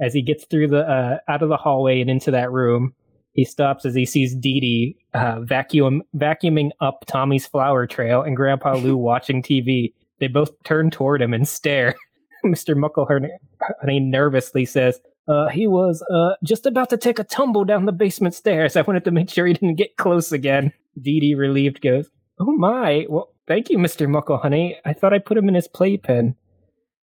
[0.00, 2.94] As he gets through the uh, out of the hallway and into that room,
[3.32, 8.74] he stops as he sees Didi uh, vacuum vacuuming up Tommy's flower trail and Grandpa
[8.74, 9.92] Lou watching TV.
[10.18, 11.94] They both turn toward him and stare.
[12.44, 12.74] Mr.
[12.74, 17.92] Mucklehoney nervously says, uh, he was uh, just about to take a tumble down the
[17.92, 18.76] basement stairs.
[18.76, 20.72] I wanted to make sure he didn't get close again.
[21.00, 24.06] Didi, relieved, goes, Oh my, well, thank you, Mr.
[24.08, 24.76] Mucklehoney.
[24.84, 26.36] I thought I put him in his playpen.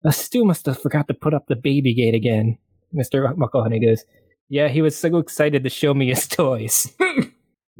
[0.04, 2.58] Uh, Stu must have forgot to put up the baby gate again.
[2.94, 3.34] Mr.
[3.36, 4.04] Mucklehoney goes,
[4.48, 6.92] Yeah, he was so excited to show me his toys.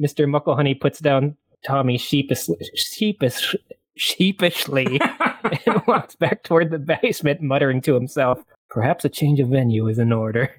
[0.01, 0.27] Mr.
[0.27, 3.55] Mucklehoney puts down Tommy sheepish, sheepish,
[3.95, 4.99] sheepishly
[5.65, 9.99] and walks back toward the basement, muttering to himself, Perhaps a change of venue is
[9.99, 10.49] in order.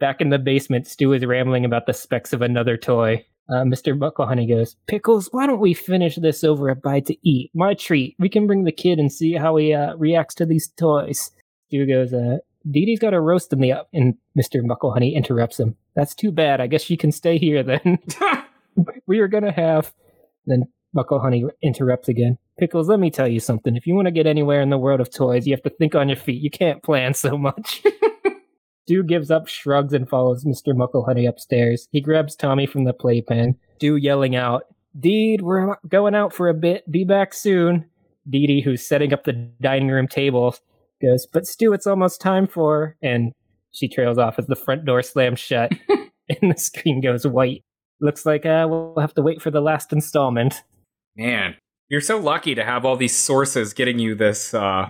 [0.00, 3.26] back in the basement, Stu is rambling about the specs of another toy.
[3.50, 3.94] Uh, Mr.
[3.94, 7.50] Mucklehoney goes, Pickles, why don't we finish this over at Bite to Eat?
[7.54, 8.16] My treat.
[8.18, 11.30] We can bring the kid and see how he uh, reacts to these toys.
[11.66, 12.38] Stu goes, uh,
[12.70, 13.88] Didi's got to roast him the up.
[13.92, 14.62] And Mr.
[14.62, 15.76] Mucklehoney interrupts him.
[15.94, 16.60] That's too bad.
[16.60, 17.98] I guess she can stay here then.
[19.06, 19.92] we are going to have.
[20.46, 20.64] Then
[20.96, 22.38] Mucklehoney interrupts again.
[22.58, 23.76] Pickles, let me tell you something.
[23.76, 25.94] If you want to get anywhere in the world of toys, you have to think
[25.94, 26.40] on your feet.
[26.42, 27.82] You can't plan so much.
[28.84, 30.74] Stu gives up, shrugs, and follows Mr.
[30.74, 31.88] Mucklehoney upstairs.
[31.90, 33.56] He grabs Tommy from the playpen.
[33.76, 34.64] Stu yelling out,
[34.98, 36.88] Deed, we're going out for a bit.
[36.90, 37.86] Be back soon.
[38.28, 40.54] Didi, who's setting up the dining room table,
[41.00, 42.96] goes, But Stu, it's almost time for.
[43.02, 43.32] And
[43.72, 47.62] she trails off as the front door slams shut and the screen goes white.
[48.00, 50.62] Looks like uh, we'll have to wait for the last installment.
[51.16, 51.56] Man,
[51.88, 54.88] you're so lucky to have all these sources getting you this uh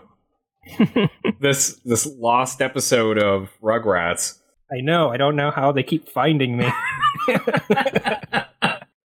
[1.40, 4.38] this this lost episode of Rugrats.
[4.72, 5.10] I know.
[5.10, 6.72] I don't know how they keep finding me.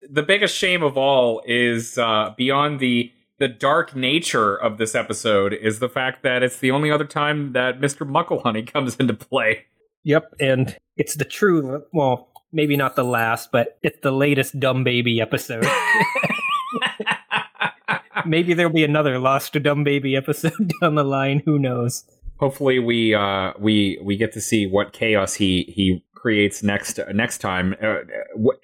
[0.10, 5.54] the biggest shame of all is uh beyond the the dark nature of this episode
[5.54, 8.10] is the fact that it's the only other time that Mr.
[8.10, 9.66] Mucklehoney comes into play.
[10.04, 14.84] Yep, and it's the true, well, maybe not the last, but it's the latest Dumb
[14.84, 15.68] Baby episode.
[18.26, 21.42] maybe there'll be another Lost to Dumb Baby episode down the line.
[21.46, 22.06] Who knows?
[22.40, 27.38] Hopefully, we uh, we we get to see what chaos he he creates next next
[27.40, 27.98] time, uh,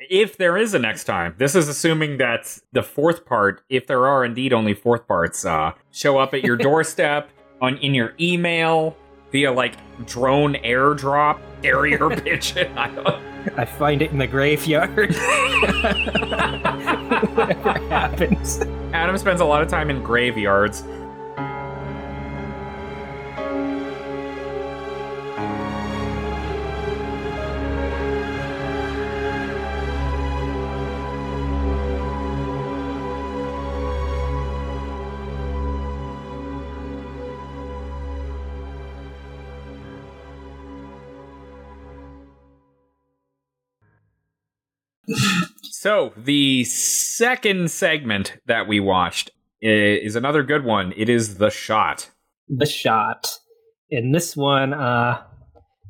[0.09, 1.35] if there is a next time.
[1.37, 5.71] This is assuming that the fourth part, if there are indeed only fourth parts, uh,
[5.91, 7.29] show up at your doorstep
[7.61, 8.97] on in your email
[9.31, 12.77] via like drone airdrop, carrier pigeon.
[12.77, 13.59] I don't.
[13.59, 15.13] I find it in the graveyard.
[17.35, 18.61] Whatever happens.
[18.93, 20.83] Adam spends a lot of time in graveyards.
[45.63, 50.93] So, the second segment that we watched is another good one.
[50.95, 52.09] It is The Shot.
[52.47, 53.37] The Shot.
[53.89, 55.21] In this one, uh,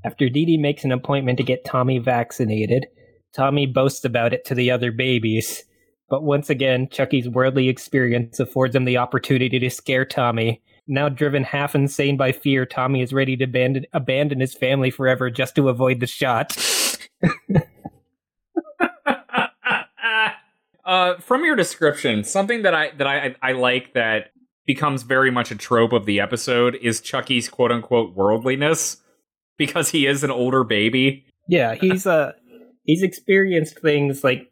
[0.06, 2.88] after Didi makes an appointment to get Tommy vaccinated,
[3.36, 5.64] Tommy boasts about it to the other babies.
[6.10, 10.62] But once again, Chuckie's worldly experience affords him the opportunity to scare Tommy.
[10.88, 15.30] Now driven half insane by fear, Tommy is ready to abandon, abandon his family forever
[15.30, 16.58] just to avoid the shot.
[20.86, 24.32] Uh, from your description, something that I that I I like that
[24.66, 28.98] becomes very much a trope of the episode is Chuckie's quote unquote worldliness.
[29.58, 31.26] because he is an older baby.
[31.48, 32.34] Yeah, he's uh
[32.86, 34.52] he's experienced things like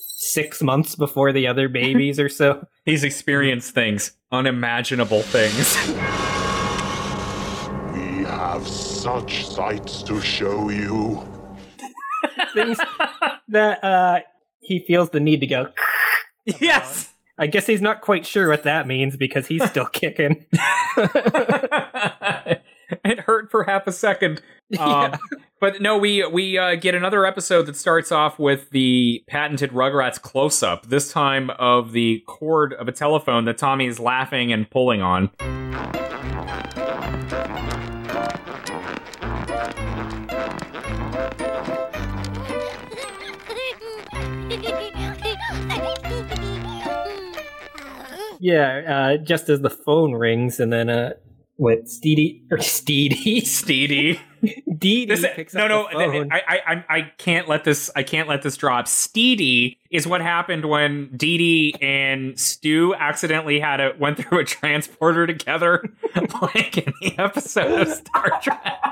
[0.00, 2.66] six months before the other babies or so.
[2.84, 5.76] He's experienced things, unimaginable things.
[7.94, 11.22] We have such sights to show you.
[12.54, 12.78] things
[13.48, 14.20] that uh
[14.62, 15.68] he feels the need to go.
[16.60, 17.12] Yes.
[17.38, 20.44] I guess he's not quite sure what that means because he's still kicking.
[23.04, 24.42] it hurt for half a second.
[24.76, 25.14] Um,
[25.60, 30.20] But no, we we uh, get another episode that starts off with the patented Rugrats
[30.20, 30.86] close up.
[30.86, 35.30] This time of the cord of a telephone that Tommy is laughing and pulling on.
[48.42, 51.12] Yeah, uh, just as the phone rings, and then uh,
[51.58, 51.84] what?
[51.84, 53.42] Stidi or Stidi?
[53.42, 54.18] Stidi.
[54.78, 56.32] Dee This, picks no, up no, the phone.
[56.32, 57.88] I, I, I, I can't let this.
[57.94, 58.86] I can't let this drop.
[58.86, 65.24] Stidi is what happened when Didi and Stu accidentally had a went through a transporter
[65.24, 65.88] together,
[66.42, 68.82] like in the episode of Star Trek.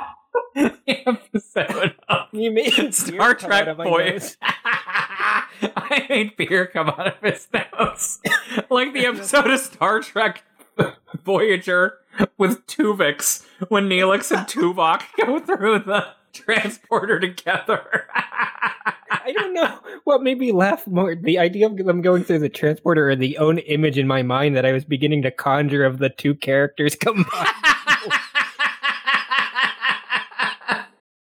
[0.87, 4.11] Episode of you made Star beer come out Trek of my Boy.
[4.11, 4.37] nose.
[4.43, 8.21] I made beer come out of his nose,
[8.71, 10.45] like the episode of Star Trek
[11.23, 11.99] Voyager
[12.39, 18.07] with Tuvix when Neelix and Tuvok go through the transporter together.
[19.13, 21.15] I don't know what made me laugh more.
[21.15, 24.57] The idea of them going through the transporter or the own image in my mind
[24.57, 27.49] that I was beginning to conjure of the two characters combined.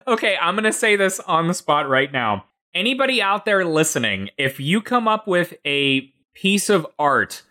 [0.08, 2.46] Okay, I'm going to say this on the spot right now.
[2.74, 7.42] Anybody out there listening, if you come up with a piece of art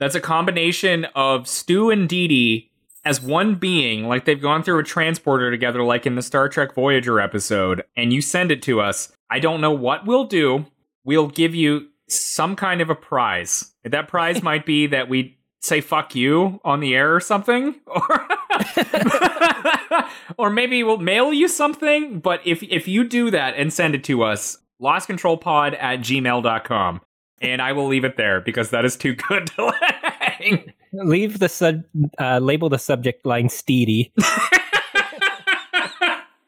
[0.00, 2.72] that's a combination of Stu and Didi
[3.04, 6.74] as one being, like they've gone through a transporter together, like in the Star Trek
[6.74, 10.66] Voyager episode, and you send it to us, I don't know what we'll do.
[11.04, 13.74] We'll give you some kind of a prize.
[13.84, 18.26] That prize might be that we say fuck you on the air or something or
[20.38, 24.04] or maybe we'll mail you something but if if you do that and send it
[24.04, 27.00] to us lostcontrolpod at gmail.com
[27.40, 29.72] and i will leave it there because that is too good to
[30.42, 30.72] hang.
[30.92, 31.84] Leave the sub,
[32.18, 34.12] uh, label the subject line Stidi.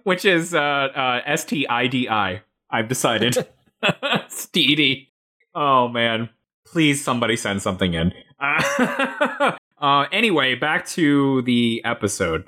[0.05, 3.47] which is uh uh s-t-i-d-i i've decided.
[4.29, 5.09] Stidi.
[5.55, 6.29] Oh man.
[6.67, 8.13] Please somebody send something in.
[8.41, 12.45] Uh, uh anyway back to the episode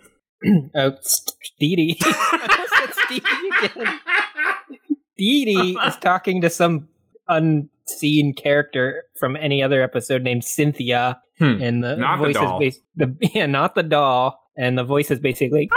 [0.74, 1.96] oh, Stidi.
[1.98, 4.00] Stidi again.
[5.16, 6.88] Dee is talking to some
[7.28, 11.60] unseen character from any other episode named Cynthia, Hmm.
[11.60, 12.62] and the Not the voice doll.
[12.62, 12.82] is bas-
[13.20, 15.68] the yeah, not the doll, and the voice is basically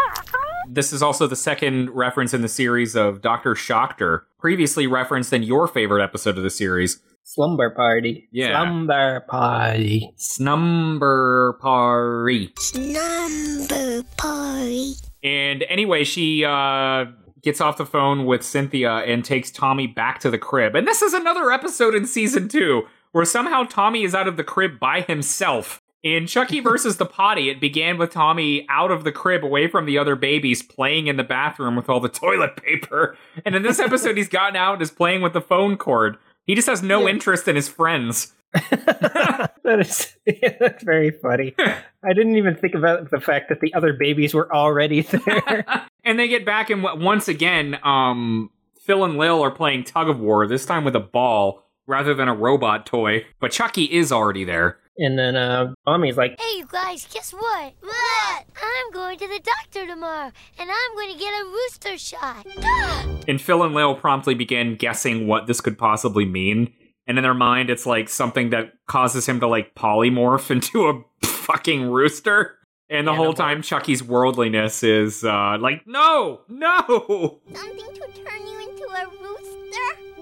[0.70, 3.56] This is also the second reference in the series of Dr.
[3.56, 7.00] Shocker, previously referenced in your favorite episode of the series,
[7.30, 8.28] slumber party.
[8.32, 8.64] Yeah.
[8.64, 10.12] slumber party.
[10.18, 12.52] Snumber Party.
[12.76, 14.96] Number party.
[15.24, 17.06] And anyway, she uh,
[17.44, 20.76] gets off the phone with Cynthia and takes Tommy back to the crib.
[20.76, 24.44] And this is another episode in season two where somehow Tommy is out of the
[24.44, 25.82] crib by himself.
[26.02, 29.86] In Chuckie versus the Potty, it began with Tommy out of the crib away from
[29.86, 33.18] the other babies playing in the bathroom with all the toilet paper.
[33.46, 36.18] And in this episode, he's gotten out and is playing with the phone cord.
[36.50, 38.34] He just has no interest in his friends.
[38.54, 40.18] that is
[40.60, 41.54] that's very funny.
[41.60, 45.86] I didn't even think about the fact that the other babies were already there.
[46.04, 48.50] and they get back and once again um
[48.82, 52.28] phil and lil are playing tug of war this time with a ball rather than
[52.28, 56.68] a robot toy but chuckie is already there and then uh Tommy's like, Hey, you
[56.68, 57.74] guys, guess what?
[57.82, 58.46] What?
[58.56, 62.46] I'm going to the doctor tomorrow, and I'm going to get a rooster shot.
[63.28, 66.74] and phil and lil promptly begin guessing what this could possibly mean
[67.08, 71.26] and in their mind it's like something that causes him to like polymorph into a
[71.26, 72.56] fucking rooster
[72.90, 78.60] and the whole time chuckie's worldliness is uh like no no Something to turn you
[78.60, 79.29] into a rooster?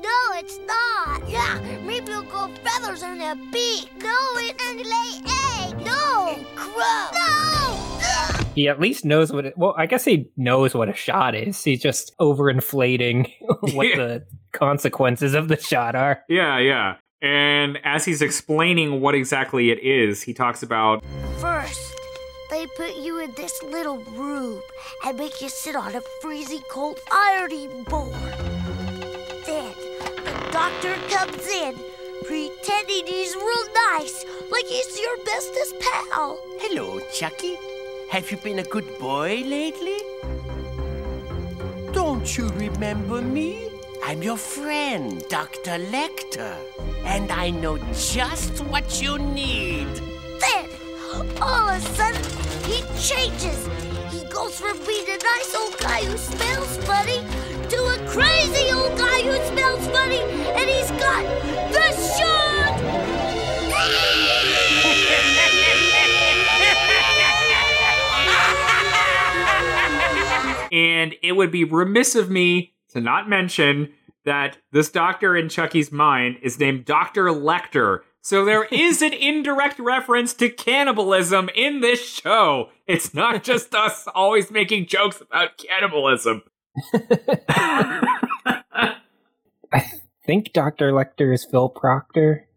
[0.08, 1.30] No, it's not.
[1.30, 3.92] Yeah, maybe it'll grow feathers on their beak.
[4.02, 5.86] No, it's and lay eggs.
[5.86, 7.10] No, and crow.
[7.14, 8.46] No.
[8.56, 11.62] he at least knows what it well, I guess he knows what a shot is.
[11.64, 13.32] He's just overinflating
[13.74, 16.24] what the consequences of the shot are.
[16.30, 16.96] Yeah, yeah.
[17.22, 21.04] And as he's explaining what exactly it is, he talks about
[21.40, 21.82] First,
[22.50, 24.62] they put you in this little room
[25.06, 28.14] and make you sit on a freezing cold ironing board.
[30.52, 31.76] Doctor comes in,
[32.26, 36.40] pretending he's real nice, like he's your bestest pal.
[36.60, 37.58] Hello, Chuckie.
[38.10, 39.98] Have you been a good boy lately?
[41.92, 43.70] Don't you remember me?
[44.04, 45.80] I'm your friend, Dr.
[45.92, 46.56] Lecter.
[47.06, 49.88] And I know just what you need.
[50.40, 50.70] Then,
[51.42, 52.24] all of a sudden,
[52.64, 53.68] he changes.
[54.12, 56.18] He goes from being a nice old guy who
[70.98, 73.94] And it would be remiss of me to not mention
[74.26, 77.26] that this doctor in Chuckie's mind is named Dr.
[77.26, 78.00] Lecter.
[78.22, 82.70] So there is an indirect reference to cannibalism in this show.
[82.88, 86.42] It's not just us always making jokes about cannibalism.
[89.72, 89.84] I
[90.26, 90.92] think Dr.
[90.94, 92.48] Lecter is Phil Proctor.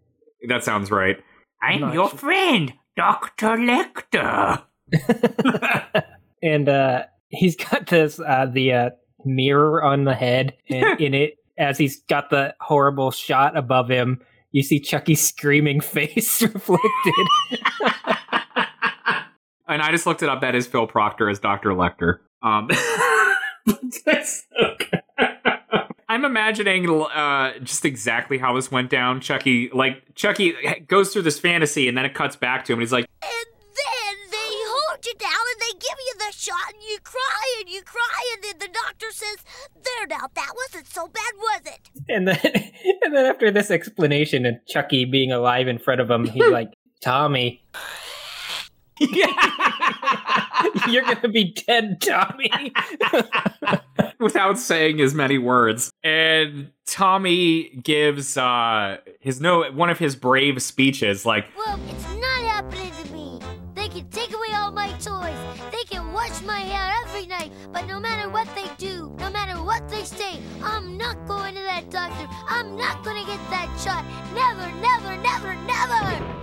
[0.48, 1.18] That sounds right.
[1.62, 2.18] I'm I'm your sure.
[2.18, 3.58] friend, Dr.
[3.58, 4.62] Lecter.
[6.42, 8.90] and uh he's got this uh the uh
[9.24, 14.20] mirror on the head and in it as he's got the horrible shot above him
[14.52, 17.26] you see chuckie's screaming face reflected
[19.68, 20.40] And I just looked it up.
[20.40, 21.70] That is Phil Proctor as Dr.
[21.70, 22.18] Lecter.
[22.42, 22.68] Um,
[24.04, 25.00] that's so good.
[26.08, 29.20] I'm imagining uh, just exactly how this went down.
[29.20, 30.54] Chuckie, like Chuckie,
[30.88, 33.46] goes through this fantasy, and then it cuts back to him, and he's like, "And
[33.62, 34.36] Then they
[34.74, 38.24] hold you down and they give you the shot and you cry and you cry
[38.34, 39.36] and then the doctor says,
[39.74, 41.90] There now, that wasn't so bad, was it?
[42.08, 42.38] and then
[43.02, 46.70] and then after this explanation and chuckie being alive in front of him he's like
[47.02, 47.62] tommy
[50.88, 52.50] you're gonna be dead tommy
[54.18, 55.90] without saying as many words.
[56.04, 62.42] And Tommy gives uh, his no one of his brave speeches, like, Well, it's not
[66.12, 67.52] wash my hair every night.
[67.72, 71.60] But no matter what they do, no matter what they say, I'm not going to
[71.62, 72.26] that doctor.
[72.48, 74.04] I'm not going to get that shot.
[74.34, 76.36] Never, never, never, never.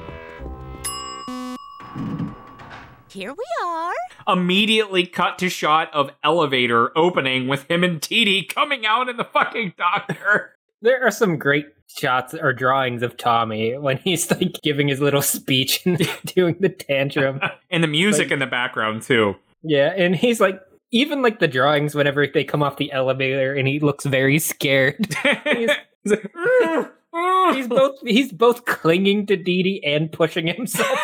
[3.10, 3.94] Here we are.
[4.28, 9.24] immediately cut to shot of elevator opening with him and Dee coming out in the
[9.24, 10.52] fucking doctor.
[10.82, 15.22] there are some great shots or drawings of tommy when he's like giving his little
[15.22, 17.40] speech and doing the tantrum
[17.72, 19.36] and the music Like- in the background too.
[19.68, 20.62] Yeah, and he's like,
[20.92, 24.96] even like the drawings whenever they come off the elevator, and he looks very scared.
[25.44, 25.70] he's,
[26.08, 27.56] mm, mm.
[27.56, 30.88] he's both he's both clinging to Didi and pushing himself.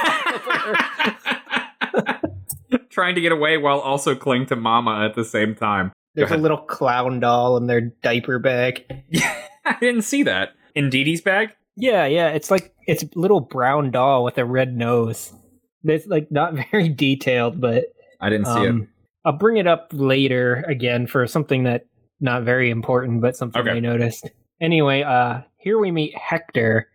[2.90, 5.92] Trying to get away while also cling to Mama at the same time.
[6.16, 8.86] There's a little clown doll in their diaper bag.
[9.66, 10.50] I didn't see that.
[10.76, 11.50] In Didi's bag?
[11.76, 15.34] Yeah, yeah, it's like it's a little brown doll with a red nose.
[15.84, 17.86] It's like not very detailed, but
[18.24, 18.70] I didn't see it.
[18.70, 18.88] um,
[19.26, 21.86] I'll bring it up later again for something that
[22.20, 23.72] not very important, but something Okay.
[23.72, 24.30] I noticed.
[24.62, 26.88] Anyway, uh, here we meet Hector,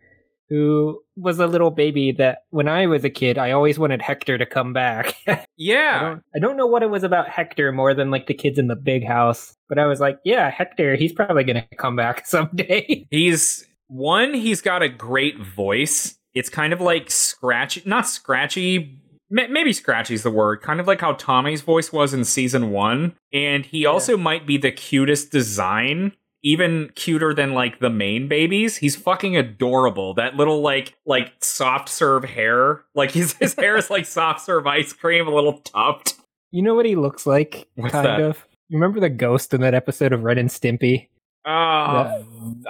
[0.48, 4.38] who was a little baby that when I was a kid, I always wanted Hector
[4.38, 5.14] to come back.
[5.26, 6.00] I Yeah.
[6.00, 8.68] don't, I don't know what it was about Hector more than like the kids in
[8.68, 13.06] the big house, but I was like, yeah, Hector, he's probably gonna come back someday.
[13.10, 16.14] He's one, he's got a great voice.
[16.34, 19.00] It's kind of like scratchy, not scratchy,
[19.30, 23.14] maybe scratchy's the word, kind of like how Tommy's voice was in season one.
[23.32, 26.12] And he also might be the cutest design,
[26.42, 28.76] even cuter than like the main babies.
[28.76, 30.14] He's fucking adorable.
[30.14, 34.66] That little like like soft serve hair, like his his hair is like soft serve
[34.66, 36.14] ice cream, a little tufted.
[36.50, 37.68] you know what he looks like?
[37.74, 38.20] What's kind that?
[38.20, 38.44] of.
[38.68, 41.08] You remember the ghost in that episode of Ren and Stimpy
[41.46, 42.20] Uh,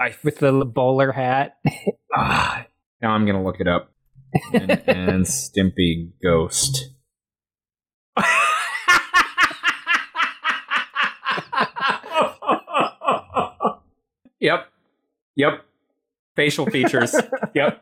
[0.01, 1.59] I with the bowler hat?
[2.17, 2.65] Ah,
[3.03, 3.93] now I'm gonna look it up.
[4.53, 6.91] And, and Stimpy Ghost.
[14.41, 14.69] yep.
[15.37, 15.65] Yep.
[16.37, 17.15] Facial features.
[17.55, 17.81] yep.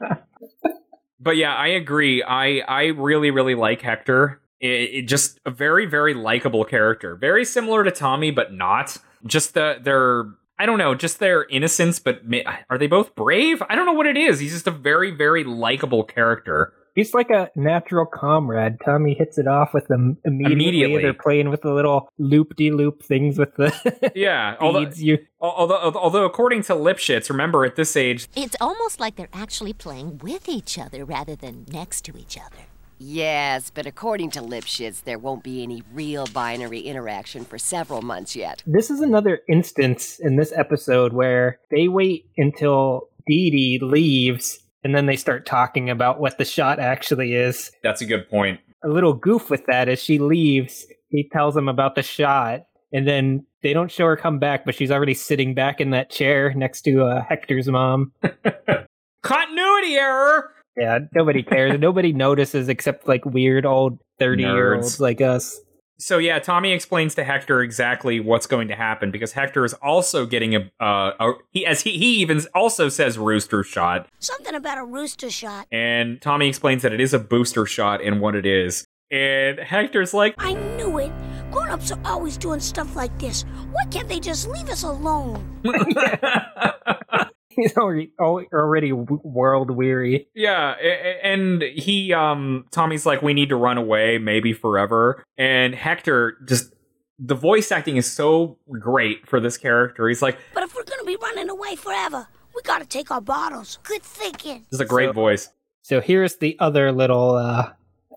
[1.18, 2.22] But yeah, I agree.
[2.22, 4.40] I I really really like Hector.
[4.60, 7.16] It, it just a very very likable character.
[7.16, 8.96] Very similar to Tommy, but not.
[9.26, 10.26] Just the their
[10.58, 11.98] I don't know, just their innocence.
[11.98, 12.38] But ma-
[12.70, 13.62] are they both brave?
[13.68, 14.40] I don't know what it is.
[14.40, 16.72] He's just a very very likable character.
[16.94, 18.78] He's like a natural comrade.
[18.82, 20.54] Tommy hits it off with them immediately.
[20.54, 21.02] Immediately.
[21.02, 24.56] They're playing with the little loop de loop things with the Yeah.
[24.60, 24.90] Although.
[24.94, 29.74] You although although according to Lipschitz, remember at this age, It's almost like they're actually
[29.74, 32.64] playing with each other rather than next to each other.
[32.98, 38.34] Yes, but according to Lipschitz, there won't be any real binary interaction for several months
[38.34, 38.62] yet.
[38.66, 45.06] This is another instance in this episode where they wait until Didi leaves and then
[45.06, 47.72] they start talking about what the shot actually is.
[47.82, 48.60] that's a good point.
[48.84, 52.62] A little goof with that as she leaves, he tells them about the shot.
[52.92, 56.08] and then they don't show her come back, but she's already sitting back in that
[56.08, 58.12] chair next to uh, Hector's mom.
[59.22, 60.52] Continuity error.
[60.76, 61.78] Yeah, nobody cares.
[61.80, 65.60] nobody notices except like weird old thirty-year-olds like us.
[65.98, 70.26] So yeah, Tommy explains to Hector exactly what's going to happen because Hector is also
[70.26, 74.76] getting a, uh, a he as he he even also says rooster shot, Something about
[74.76, 75.66] a rooster shot.
[75.72, 78.84] and Tommy explains that it is a booster shot and what it is.
[79.10, 81.12] And Hector's like, I knew it.
[81.50, 83.44] Grown ups are always doing stuff like this.
[83.70, 85.62] Why can't they just leave us alone?
[87.62, 90.28] He's already already world weary.
[90.34, 95.24] Yeah, a- a- and he um Tommy's like we need to run away maybe forever
[95.38, 96.72] and Hector just
[97.18, 100.06] the voice acting is so great for this character.
[100.08, 103.78] He's like But if we're gonna be running away forever, we gotta take our bottles.
[103.84, 104.66] Good thinking.
[104.70, 105.48] this is a great So- voice.
[105.82, 107.70] So here's the other little uh,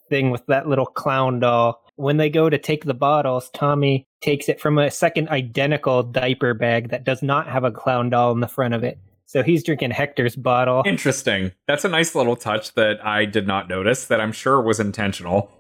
[0.10, 1.84] thing with that little clown doll.
[1.98, 6.54] When they go to take the bottles, Tommy takes it from a second identical diaper
[6.56, 8.98] bag that does not have a clown doll in the front of it.
[9.30, 10.82] So he's drinking Hector's bottle.
[10.88, 11.52] Interesting.
[11.68, 15.52] That's a nice little touch that I did not notice that I'm sure was intentional.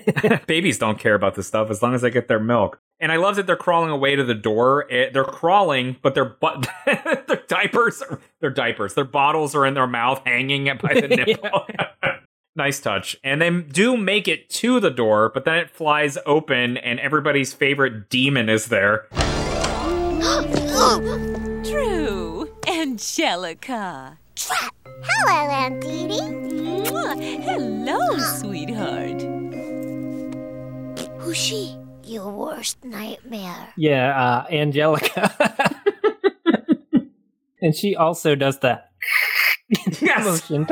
[0.46, 2.80] Babies don't care about this stuff as long as they get their milk.
[2.98, 4.90] And I love that they're crawling away to the door.
[4.90, 9.74] Eh, They're crawling, but their butt, their diapers, are, their diapers, their bottles are in
[9.74, 11.66] their mouth, hanging by the nipple.
[12.56, 13.14] nice touch.
[13.22, 17.52] And they do make it to the door, but then it flies open, and everybody's
[17.52, 19.06] favorite demon is there.
[22.98, 23.24] True.
[23.24, 24.18] Angelica.
[24.36, 26.18] Hello, Aunt Didi.
[27.44, 29.22] Hello, sweetheart.
[31.20, 31.76] Who's she?
[32.02, 33.68] Your worst nightmare.
[33.76, 35.30] Yeah, uh, Angelica.
[37.62, 38.80] and she also does the
[40.00, 40.24] Yes.
[40.24, 40.66] motion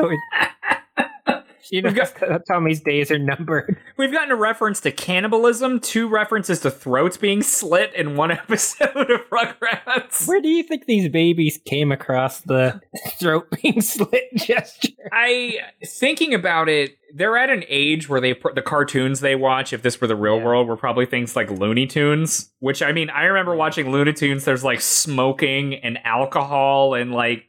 [1.70, 1.94] toward.
[1.94, 3.76] She knows that Tommy's days are numbered.
[3.96, 9.10] We've gotten a reference to cannibalism, two references to throats being slit in one episode
[9.10, 10.26] of Rugrats.
[10.26, 12.80] Where do you think these babies came across the
[13.20, 14.92] throat being slit gesture?
[15.12, 19.72] I thinking about it, they're at an age where they the cartoons they watch.
[19.72, 22.52] If this were the real world, were probably things like Looney Tunes.
[22.58, 24.44] Which I mean, I remember watching Looney Tunes.
[24.44, 27.48] There's like smoking and alcohol and like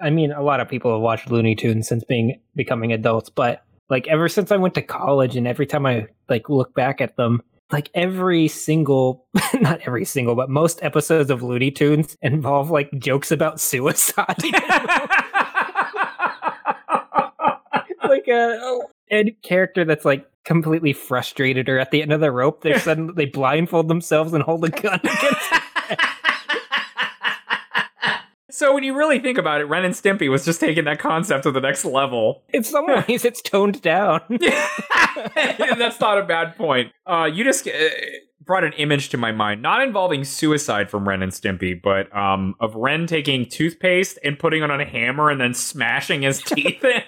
[0.00, 3.64] I mean, a lot of people have watched Looney Tunes since being becoming adults, but
[3.88, 7.16] like ever since I went to college and every time I like look back at
[7.16, 9.26] them, like every single
[9.60, 14.26] not every single, but most episodes of Looney Tunes involve like jokes about suicide.
[18.04, 18.80] like uh, a,
[19.10, 23.14] a character that's like completely frustrated or at the end of the rope, they suddenly
[23.16, 25.52] they blindfold themselves and hold a gun against
[28.54, 31.42] So when you really think about it, Ren and Stimpy was just taking that concept
[31.42, 32.44] to the next level.
[32.50, 34.20] In some ways, it's toned down.
[35.48, 36.92] That's not a bad point.
[37.04, 37.72] Uh, you just uh,
[38.44, 42.54] brought an image to my mind, not involving suicide from Ren and Stimpy, but um,
[42.60, 46.84] of Ren taking toothpaste and putting it on a hammer and then smashing his teeth
[46.84, 47.02] in.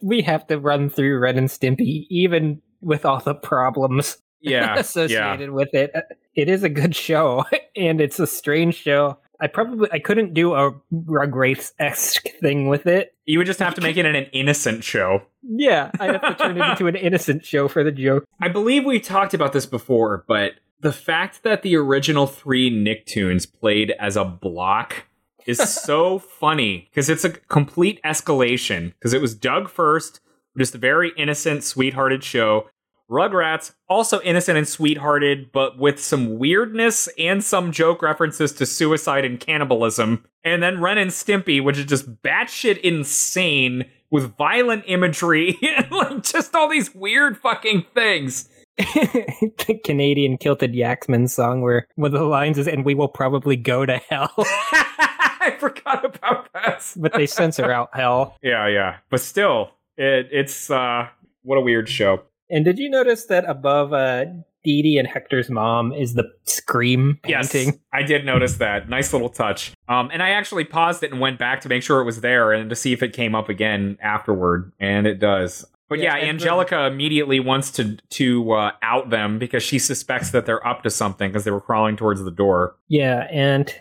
[0.00, 5.50] we have to run through Ren and Stimpy, even with all the problems Yeah, associated
[5.50, 5.92] with it.
[6.34, 7.44] It is a good show,
[7.76, 9.18] and it's a strange show.
[9.40, 13.14] I probably I couldn't do a Rugrats esque thing with it.
[13.24, 15.22] You would just have to make it an innocent show.
[15.42, 18.24] Yeah, I have to turn it into an innocent show for the joke.
[18.40, 23.46] I believe we talked about this before, but the fact that the original three Nicktoons
[23.52, 25.04] played as a block
[25.46, 28.92] is so funny because it's a complete escalation.
[28.94, 30.20] Because it was Doug first,
[30.56, 32.68] just a very innocent, sweethearted show.
[33.10, 39.24] Rugrats, also innocent and sweethearted, but with some weirdness and some joke references to suicide
[39.24, 40.24] and cannibalism.
[40.44, 46.22] And then Ren and Stimpy, which is just batshit insane with violent imagery and like
[46.22, 48.48] just all these weird fucking things.
[48.76, 53.56] the Canadian Kilted Yaksmen song, where one of the lines is, "And we will probably
[53.56, 56.84] go to hell," I forgot about that.
[56.96, 58.36] but they censor out hell.
[58.40, 58.98] Yeah, yeah.
[59.10, 61.08] But still, it, it's uh
[61.42, 62.22] what a weird show.
[62.50, 64.24] And did you notice that above uh,
[64.64, 67.66] Didi and Hector's mom is the scream painting?
[67.66, 68.88] Yes, I did notice that.
[68.88, 69.72] Nice little touch.
[69.88, 72.52] Um, and I actually paused it and went back to make sure it was there
[72.52, 75.64] and to see if it came up again afterward, and it does.
[75.88, 79.78] But Yeah, yeah, and the- Angelica immediately wants to to uh, out them because she
[79.78, 82.76] suspects that they're up to something because they were crawling towards the door.
[82.88, 83.74] Yeah, and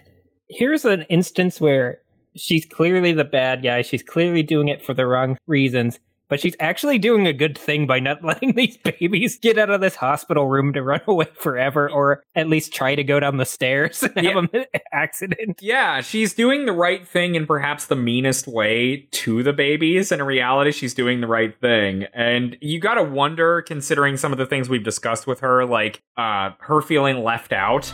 [0.50, 2.00] here's an instance where
[2.36, 3.82] she's clearly the bad guy.
[3.82, 6.00] She's clearly doing it for the wrong reasons.
[6.30, 9.82] But she's actually doing a good thing by not letting these babies get out of
[9.82, 13.46] this hospital room to run away forever, or at least try to go down the
[13.46, 14.50] stairs and have an
[14.92, 15.60] accident.
[15.62, 20.12] Yeah, she's doing the right thing in perhaps the meanest way to the babies.
[20.12, 22.06] And in reality, she's doing the right thing.
[22.14, 26.52] And you gotta wonder, considering some of the things we've discussed with her, like uh,
[26.60, 27.92] her feeling left out.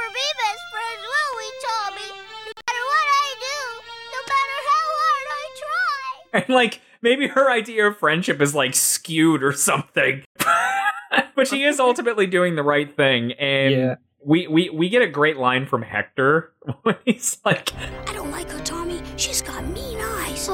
[0.00, 2.10] Never be best friends, will we, Tommy?
[2.46, 3.58] No matter what I do,
[4.12, 6.40] no matter how hard I try.
[6.46, 10.22] And like, maybe her idea of friendship is like skewed or something.
[11.34, 13.32] but she is ultimately doing the right thing.
[13.32, 13.94] And Yeah.
[14.24, 17.72] we, we, we get a great line from Hector when he's like,
[18.06, 19.00] I don't like her, Tommy.
[19.16, 20.48] She's got mean eyes.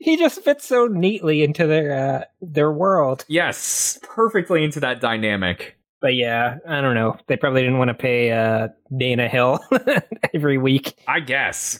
[0.00, 3.24] He just fits so neatly into their uh, their world.
[3.28, 5.76] yes, perfectly into that dynamic.
[6.00, 7.16] But yeah, I don't know.
[7.26, 9.58] They probably didn't want to pay uh, Dana Hill
[10.34, 10.96] every week.
[11.08, 11.78] I guess.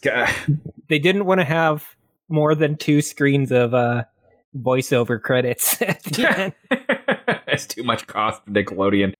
[0.88, 1.84] They didn't want to have
[2.28, 4.04] more than two screens of uh,
[4.56, 6.54] voiceover credits at the end.
[7.46, 9.14] That's too much cost for Nickelodeon.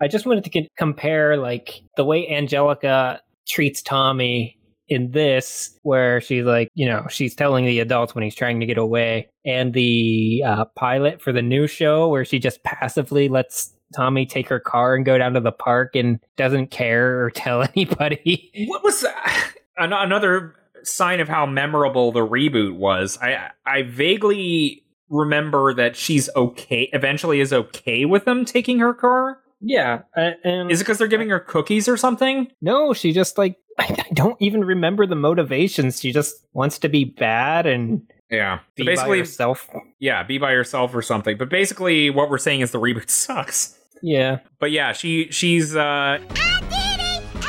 [0.00, 6.20] I just wanted to c- compare like the way Angelica treats Tommy in this, where
[6.20, 9.72] she's like, you know, she's telling the adults when he's trying to get away, and
[9.72, 14.60] the uh, pilot for the new show, where she just passively lets Tommy take her
[14.60, 18.50] car and go down to the park and doesn't care or tell anybody.
[18.68, 19.52] What was that?
[19.78, 23.18] Another sign of how memorable the reboot was?
[23.22, 26.88] I I vaguely remember that she's okay.
[26.92, 29.38] Eventually, is okay with them taking her car.
[29.64, 32.48] Yeah, uh, and Is it because they're giving her cookies or something?
[32.60, 36.00] no, she just like I don't even remember the motivations.
[36.00, 38.58] She just wants to be bad and Yeah.
[38.74, 39.70] be So basically, by herself.
[40.00, 41.36] yeah, be by yourself or something.
[41.38, 43.78] But basically, what we're saying is the reboot sucks.
[44.02, 44.40] Yeah.
[44.58, 46.18] But yeah, she she's uh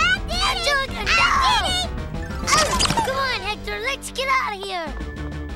[0.06, 1.90] Angelica, no!
[3.06, 4.94] Come on, Hector, let's get out of here.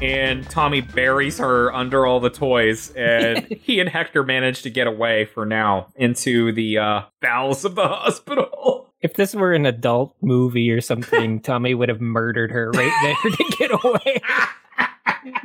[0.01, 4.87] and Tommy buries her under all the toys, and he and Hector manage to get
[4.87, 8.83] away for now into the uh, bowels of the hospital.
[8.99, 13.31] If this were an adult movie or something, Tommy would have murdered her right there
[13.31, 14.21] to get away.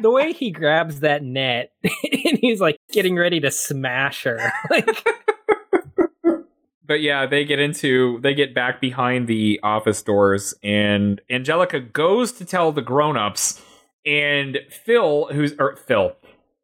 [0.01, 4.41] the way he grabs that net and he's like getting ready to smash her.
[4.71, 5.07] Like
[6.93, 12.33] But yeah, they get into they get back behind the office doors, and Angelica goes
[12.33, 13.63] to tell the grown-ups,
[14.05, 16.15] and Phil, who's or Phil,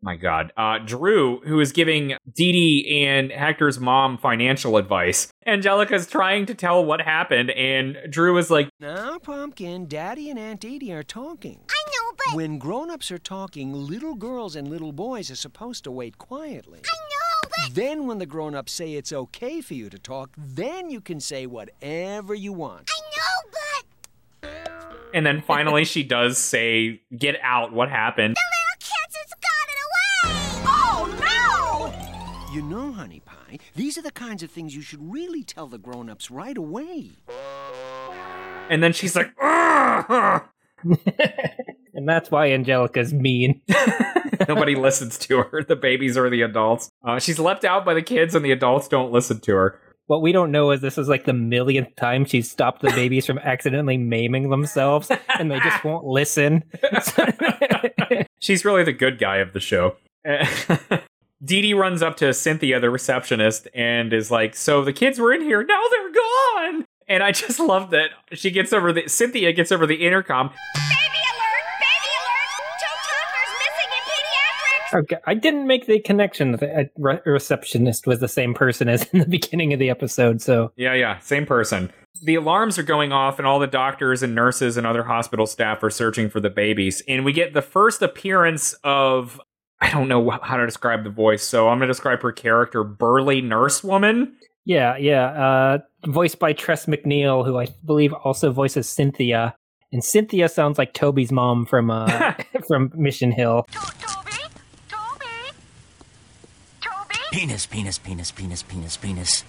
[0.02, 5.32] my God, uh, Drew, who is giving Didi and Hector's mom financial advice.
[5.46, 10.62] Angelica's trying to tell what happened, and Drew is like, "No, Pumpkin, Daddy and Aunt
[10.62, 11.60] Edie are talking.
[11.70, 15.90] I know, but When grown-ups are talking, little girls and little boys are supposed to
[15.90, 16.80] wait quietly.
[16.84, 17.07] I
[17.48, 21.20] know, Then when the grown-ups say it's okay for you to talk, then you can
[21.20, 22.90] say whatever you want.
[22.90, 23.58] I know, but
[25.14, 27.72] and then finally she does say, "Get out!
[27.72, 30.64] What happened?" the little kids has gotten away.
[30.66, 31.92] Oh
[32.50, 32.54] no!
[32.54, 35.78] You know, Honey Pie, these are the kinds of things you should really tell the
[35.78, 37.12] grown-ups right away.
[38.68, 40.42] And then she's like, "Ugh."
[41.94, 43.62] and that's why Angelica's mean.
[44.48, 46.90] Nobody listens to her, the babies or the adults.
[47.04, 49.80] Uh, she's left out by the kids, and the adults don't listen to her.
[50.08, 53.26] What we don't know is this is like the millionth time she's stopped the babies
[53.26, 56.64] from accidentally maiming themselves and they just won't listen.
[58.40, 59.96] She's really the good guy of the show.
[61.44, 65.42] Didi runs up to Cynthia, the receptionist, and is like, So the kids were in
[65.42, 66.86] here, now they're gone.
[67.06, 70.50] And I just love that she gets over the Cynthia gets over the intercom.
[74.94, 79.06] Okay, I didn't make the connection that a re- receptionist was the same person as
[79.12, 81.92] in the beginning of the episode, so Yeah, yeah, same person.
[82.22, 85.82] The alarms are going off, and all the doctors and nurses and other hospital staff
[85.82, 87.02] are searching for the babies.
[87.06, 89.40] And we get the first appearance of
[89.80, 92.82] I don't know how to describe the voice, so I'm going to describe her character,
[92.82, 94.36] burly nurse woman.
[94.64, 95.26] yeah, yeah.
[95.26, 99.54] Uh, voiced by Tress MacNeille, who I believe also voices Cynthia,
[99.92, 102.34] and Cynthia sounds like Toby's mom from uh,
[102.66, 103.66] from Mission Hill.
[107.30, 109.44] Penis, penis, penis, penis, penis, penis.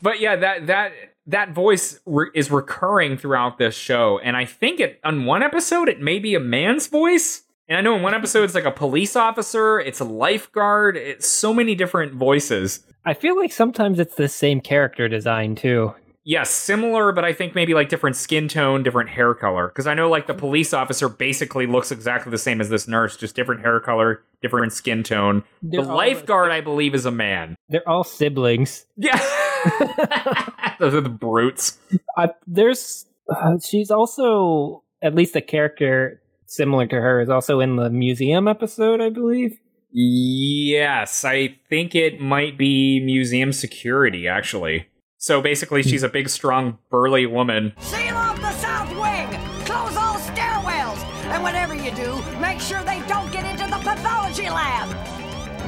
[0.00, 0.92] But yeah, that that
[1.26, 5.88] that voice re- is recurring throughout this show, and I think it on one episode
[5.88, 7.42] it may be a man's voice.
[7.68, 11.28] And I know in one episode it's like a police officer, it's a lifeguard, it's
[11.28, 12.84] so many different voices.
[13.04, 15.94] I feel like sometimes it's the same character design too.
[16.24, 19.68] Yes, similar, but I think maybe like different skin tone, different hair color.
[19.68, 23.16] Because I know like the police officer basically looks exactly the same as this nurse,
[23.16, 25.42] just different hair color, different skin tone.
[25.62, 27.56] They're the lifeguard, I believe, is a man.
[27.68, 28.86] They're all siblings.
[28.96, 29.16] Yeah.
[30.78, 31.78] Those are the brutes.
[32.16, 37.76] Uh, there's uh, she's also at least a character similar to her is also in
[37.76, 39.58] the museum episode, I believe.
[39.90, 44.86] Yes, I think it might be museum security, actually.
[45.22, 45.88] So basically, hmm.
[45.88, 47.74] she's a big, strong, burly woman.
[47.78, 49.28] Seal off the south wing!
[49.64, 50.98] Close all stairwells!
[51.26, 54.88] And whatever you do, make sure they don't get into the pathology lab!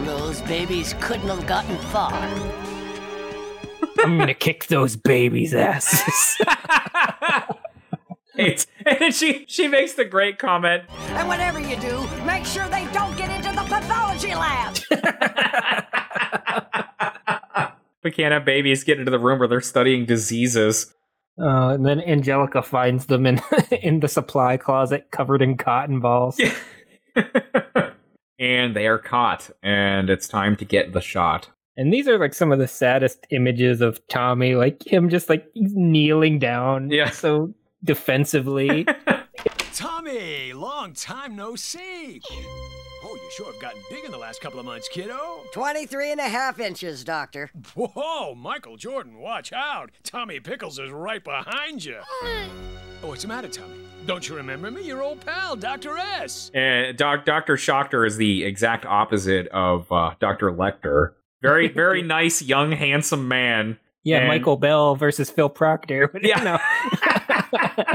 [0.04, 2.12] Those babies couldn't have gotten far.
[4.00, 6.46] I'm gonna kick those babies' asses.
[8.36, 10.82] It's, and she she makes the great comment.
[11.10, 15.84] And whatever you do, make sure they don't get into the pathology lab!
[18.04, 20.94] We can't have babies get into the room where they're studying diseases.
[21.40, 23.40] Uh, and then Angelica finds them in
[23.82, 26.40] in the supply closet covered in cotton balls.
[28.36, 31.48] And they are caught, and it's time to get the shot.
[31.76, 35.46] And these are like some of the saddest images of Tommy, like him just like
[35.54, 37.10] kneeling down Yeah.
[37.10, 38.86] so defensively.
[39.72, 42.20] Tommy, long time no see.
[43.06, 45.42] Oh, you sure have gotten big in the last couple of months, kiddo.
[45.52, 47.50] 23 and a half inches, Doctor.
[47.74, 49.90] Whoa, Michael Jordan, watch out.
[50.02, 51.98] Tommy Pickles is right behind you.
[52.22, 53.74] Oh, what's the matter, Tommy?
[54.06, 54.82] Don't you remember me?
[54.82, 55.98] Your old pal, Dr.
[55.98, 56.50] S.
[56.54, 57.56] And Doc, Dr.
[57.56, 60.50] Schochter is the exact opposite of uh, Dr.
[60.50, 61.12] Lecter.
[61.42, 63.78] Very, very nice, young, handsome man.
[64.02, 66.10] yeah, And Michael Bell versus Phil Proctor.
[66.22, 66.38] Yeah.
[66.38, 67.94] You know,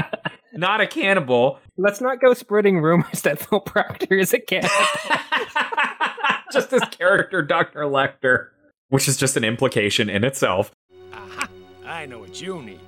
[0.52, 1.58] Not a cannibal.
[1.76, 4.70] let's not go spreading rumors that Phil Proctor is a cat.
[6.52, 7.80] just his character, Dr.
[7.82, 8.48] Lecter,
[8.88, 10.72] which is just an implication in itself.
[11.12, 11.48] Aha,
[11.86, 12.80] I know what you need.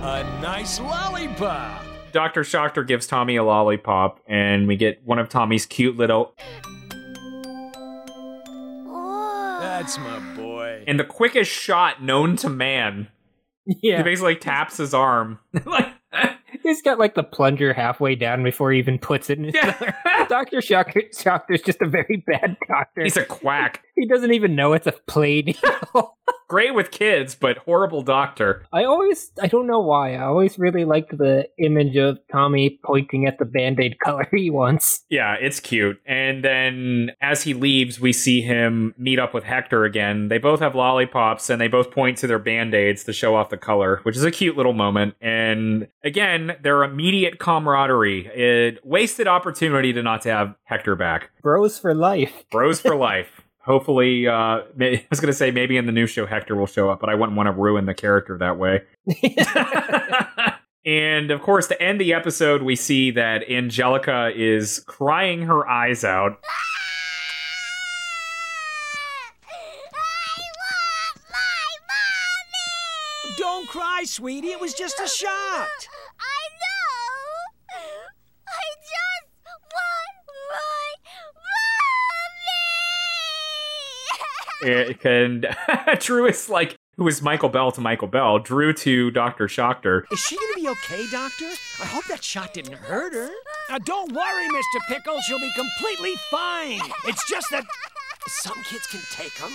[0.00, 1.84] A nice lollipop.
[2.12, 2.40] Dr.
[2.40, 6.34] Schochter gives Tommy a lollipop, and we get one of Tommy's cute little.
[9.60, 10.84] That's my boy.
[10.86, 13.08] And the quickest shot known to man.
[13.68, 15.38] He yeah, basically taps his arm.
[15.66, 15.88] like,
[16.62, 19.94] he's got like the plunger halfway down before he even puts it in his Yeah.
[20.28, 23.02] Doctor Shocker, Schocker's just a very bad doctor.
[23.02, 23.82] he's a quack.
[23.94, 26.16] he doesn't even know it's a play needle.
[26.48, 28.64] Great with kids, but horrible doctor.
[28.72, 33.26] I always, I don't know why, I always really liked the image of Tommy pointing
[33.26, 35.04] at the band aid color he wants.
[35.10, 36.00] Yeah, it's cute.
[36.06, 40.28] And then as he leaves, we see him meet up with Hector again.
[40.28, 43.50] They both have lollipops and they both point to their band aids to show off
[43.50, 45.16] the color, which is a cute little moment.
[45.20, 48.26] And again, their immediate camaraderie.
[48.26, 51.30] It wasted opportunity to not to have Hector back.
[51.42, 52.44] Bros for life.
[52.50, 53.42] Bros for life.
[53.68, 56.66] Hopefully, uh, may- I was going to say maybe in the new show Hector will
[56.66, 58.80] show up, but I wouldn't want to ruin the character that way.
[60.86, 66.02] and of course, to end the episode, we see that Angelica is crying her eyes
[66.02, 66.40] out.
[73.36, 74.48] Don't cry, sweetie.
[74.48, 75.68] It was just a shot.
[84.62, 85.46] And
[86.00, 89.46] Drew is like, who is Michael Bell to Michael Bell, Drew to Dr.
[89.46, 90.02] Schochter.
[90.10, 91.46] Is she gonna be okay, Doctor?
[91.80, 93.30] I hope that shot didn't hurt her.
[93.70, 94.80] Now, don't worry, Mr.
[94.88, 95.22] Pickles.
[95.24, 96.80] She'll be completely fine.
[97.06, 97.64] It's just that
[98.26, 99.52] some kids can take them,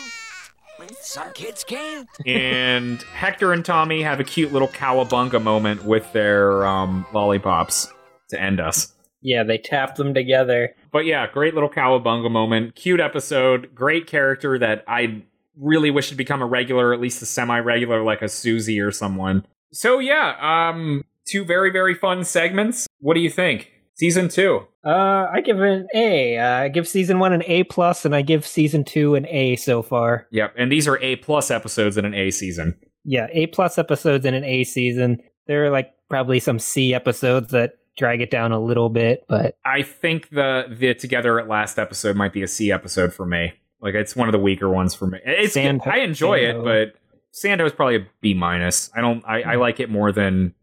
[1.02, 2.08] some kids can't.
[2.26, 7.92] and Hector and Tommy have a cute little cowabunga moment with their um, lollipops
[8.30, 8.94] to end us.
[9.22, 10.76] Yeah, they tap them together.
[10.94, 12.76] But yeah, great little cowabunga moment.
[12.76, 13.76] Cute episode.
[13.76, 15.24] Great character that I
[15.58, 19.46] really wish had become a regular, at least a semi-regular, like a Susie or someone.
[19.74, 22.88] So yeah, um, two very very fun segments.
[23.00, 23.72] What do you think?
[23.96, 24.68] Season two.
[24.86, 26.38] Uh, I give it an A.
[26.38, 29.56] Uh, I give season one an A plus, and I give season two an A
[29.56, 30.28] so far.
[30.32, 32.76] Yep, and these are A plus episodes in an A season.
[33.04, 35.22] Yeah, A plus episodes in an A season.
[35.48, 39.58] There are like probably some C episodes that drag it down a little bit, but
[39.66, 43.54] I think the the Together at Last episode might be a C episode for me.
[43.82, 45.20] Like it's one of the weaker ones for me.
[45.26, 46.60] It's Sand- I enjoy Sando.
[46.62, 46.64] it,
[46.94, 47.00] but
[47.34, 48.90] Sando is probably a B minus.
[48.96, 49.24] I don't.
[49.28, 50.54] I, I like it more than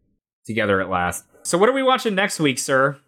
[0.46, 1.24] Together at Last.
[1.42, 2.98] So what are we watching next week, sir?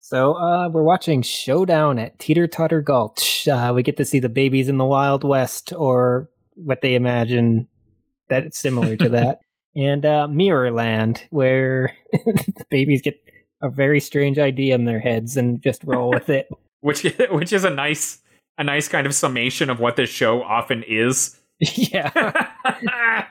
[0.00, 3.46] So uh, we're watching Showdown at Teeter Totter Gulch.
[3.46, 7.68] Uh, we get to see the babies in the Wild West, or what they imagine
[8.28, 9.38] that's similar to that,
[9.76, 13.20] and uh, Mirrorland, where the babies get
[13.62, 16.48] a very strange idea in their heads and just roll with it.
[16.80, 18.18] Which which is a nice
[18.58, 21.38] a nice kind of summation of what this show often is.
[21.60, 22.42] yeah.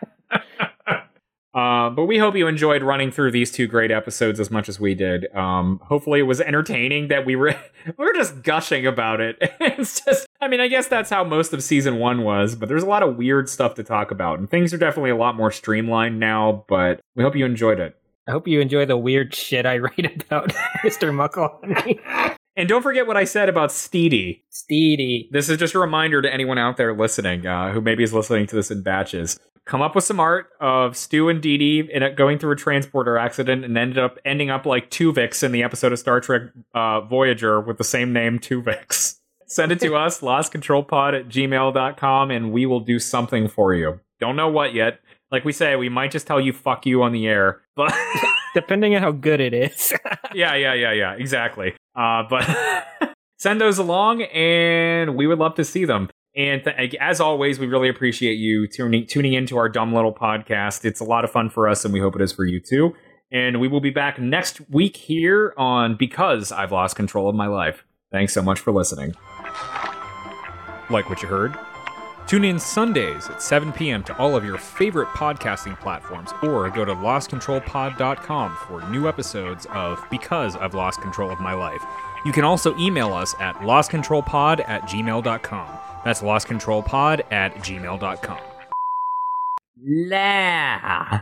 [1.53, 4.79] Uh, but we hope you enjoyed running through these two great episodes as much as
[4.79, 5.33] we did.
[5.35, 7.53] Um, hopefully, it was entertaining that we were
[7.85, 9.37] we were just gushing about it.
[9.59, 12.55] it's just, I mean, I guess that's how most of season one was.
[12.55, 15.15] But there's a lot of weird stuff to talk about, and things are definitely a
[15.17, 16.63] lot more streamlined now.
[16.69, 17.97] But we hope you enjoyed it.
[18.27, 20.49] I hope you enjoy the weird shit I write about
[20.83, 21.13] Mr.
[21.13, 21.61] Muckle.
[22.57, 24.41] And don't forget what I said about Stidi.
[24.51, 25.29] Stidi.
[25.31, 28.45] This is just a reminder to anyone out there listening uh, who maybe is listening
[28.47, 29.39] to this in batches.
[29.65, 33.17] Come up with some art of Stu and Didi in a, going through a transporter
[33.17, 36.41] accident and ended up ending up like Tuvix in the episode of Star Trek
[36.75, 39.19] uh, Voyager with the same name, Tuvix.
[39.47, 43.99] Send it to us, lostcontrolpod at gmail.com, and we will do something for you.
[44.19, 44.99] Don't know what yet.
[45.31, 47.93] Like we say, we might just tell you fuck you on the air, but
[48.53, 49.93] depending on how good it is.
[50.33, 51.73] yeah, yeah, yeah, yeah, exactly.
[51.95, 52.45] Uh, but
[53.39, 56.09] send those along, and we would love to see them.
[56.35, 60.85] And th- as always, we really appreciate you tuning tuning into our dumb little podcast.
[60.85, 62.93] It's a lot of fun for us, and we hope it is for you too.
[63.31, 67.47] And we will be back next week here on Because I've Lost Control of My
[67.47, 67.85] Life.
[68.11, 69.15] Thanks so much for listening.
[70.89, 71.57] Like what you heard?
[72.27, 74.03] Tune in Sundays at 7 p.m.
[74.03, 80.03] to all of your favorite podcasting platforms, or go to lostcontrolpod.com for new episodes of
[80.09, 81.83] Because I've Lost Control of My Life.
[82.25, 85.77] You can also email us at lostcontrolpod at gmail.com.
[86.05, 88.39] That's lostcontrolpod at gmail.com.
[89.83, 91.19] La.